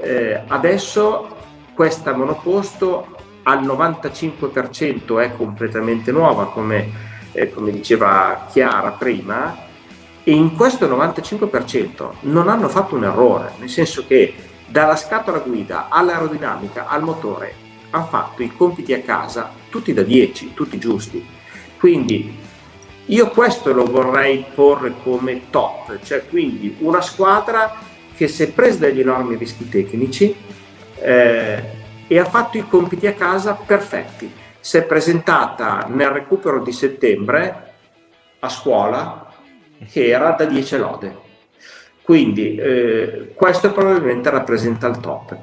[0.00, 1.34] Eh, adesso
[1.74, 6.90] questa monoposto al 95% è completamente nuova, come,
[7.32, 9.64] eh, come diceva Chiara prima,
[10.24, 14.34] e in questo 95% non hanno fatto un errore, nel senso che
[14.66, 17.54] dalla scatola guida all'aerodinamica al motore
[17.90, 21.24] hanno fatto i compiti a casa tutti da 10, tutti giusti.
[21.78, 22.36] Quindi
[23.06, 27.78] io questo lo vorrei porre come top, cioè quindi una squadra
[28.16, 30.34] che si è presa degli enormi rischi tecnici
[30.98, 31.62] eh,
[32.08, 34.32] e ha fatto i compiti a casa perfetti.
[34.58, 37.72] Si è presentata nel recupero di settembre
[38.40, 39.32] a scuola
[39.90, 41.16] che era da 10 lode.
[42.02, 45.36] Quindi eh, questo probabilmente rappresenta il top.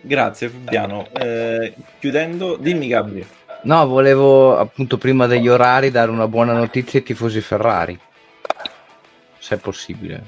[0.00, 1.08] Grazie Fabiano.
[1.12, 3.36] Eh, chiudendo, dimmi Gabriele.
[3.62, 7.98] No, volevo appunto prima degli orari dare una buona notizia ai tifosi Ferrari,
[9.38, 10.22] se è possibile.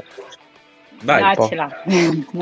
[1.02, 1.34] Vai,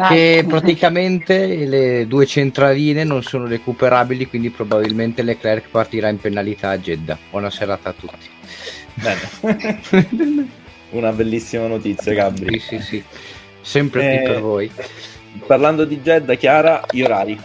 [0.08, 6.78] che praticamente le due centraline non sono recuperabili, quindi probabilmente Leclerc partirà in penalità a
[6.78, 7.18] Jeddah.
[7.30, 8.28] Buona serata a tutti.
[8.94, 10.48] Bene.
[10.90, 12.58] una bellissima notizia, Gabri.
[12.58, 13.04] Sì, sì, sì.
[13.60, 14.70] Sempre eh, qui per voi.
[15.46, 17.38] Parlando di Jeddah, Chiara, gli orari.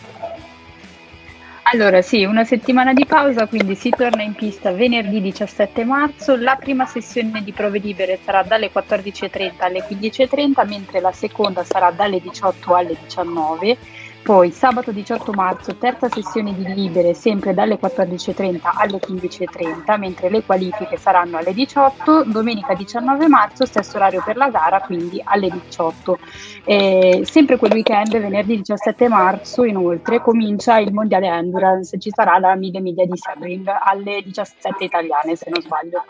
[1.74, 6.36] Allora sì, una settimana di pausa, quindi si torna in pista venerdì 17 marzo.
[6.36, 11.89] La prima sessione di prove libere sarà dalle 14.30 alle 15.30, mentre la seconda sarà
[11.89, 13.78] dalle 18 alle 19
[14.24, 20.43] poi sabato 18 marzo terza sessione di libere sempre dalle 14.30 alle 15.30 mentre le
[20.43, 26.17] qualifiche saranno alle 18, domenica 19 marzo stesso orario per la gara quindi alle 18.
[26.63, 32.55] E sempre quel weekend venerdì 17 marzo inoltre comincia il mondiale endurance, ci sarà la
[32.55, 36.05] 1000 miglia di Sebring alle 17 italiane se non sbaglio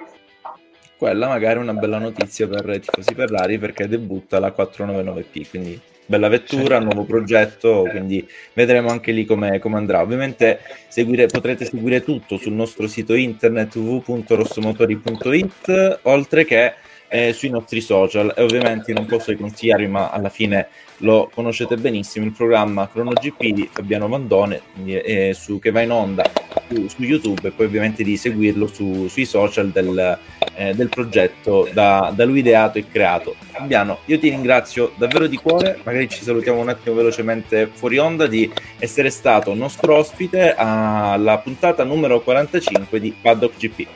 [0.96, 5.82] quella magari è una bella notizia per i tifosi Ferrari perché debutta la 499P, quindi
[6.06, 6.84] bella vettura, certo.
[6.84, 10.02] nuovo progetto, quindi vedremo anche lì come, come andrà.
[10.02, 16.74] Ovviamente seguire, potrete seguire tutto sul nostro sito internet www.rossomotori.it, oltre che
[17.08, 20.68] eh, sui nostri social e ovviamente non posso consigliarvi, ma alla fine
[20.98, 26.24] lo conoscete benissimo, il programma ChronoGP di Fabiano Vandone eh, su, che va in onda
[26.70, 30.18] su, su, YouTube e poi ovviamente di seguirlo su, sui social del,
[30.56, 33.36] eh, del progetto da, da, lui ideato e creato.
[33.52, 38.28] Fabiano, io ti ringrazio davvero di cuore, magari ci salutiamo un attimo velocemente fuori onda
[38.28, 43.88] di essere stato nostro ospite alla puntata numero 45 di Paddock GP.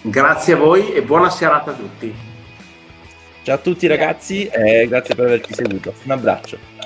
[0.00, 2.27] Grazie a voi e buona serata a tutti.
[3.48, 5.94] Ciao a tutti ragazzi e grazie per averci seguito.
[6.02, 6.77] Un abbraccio.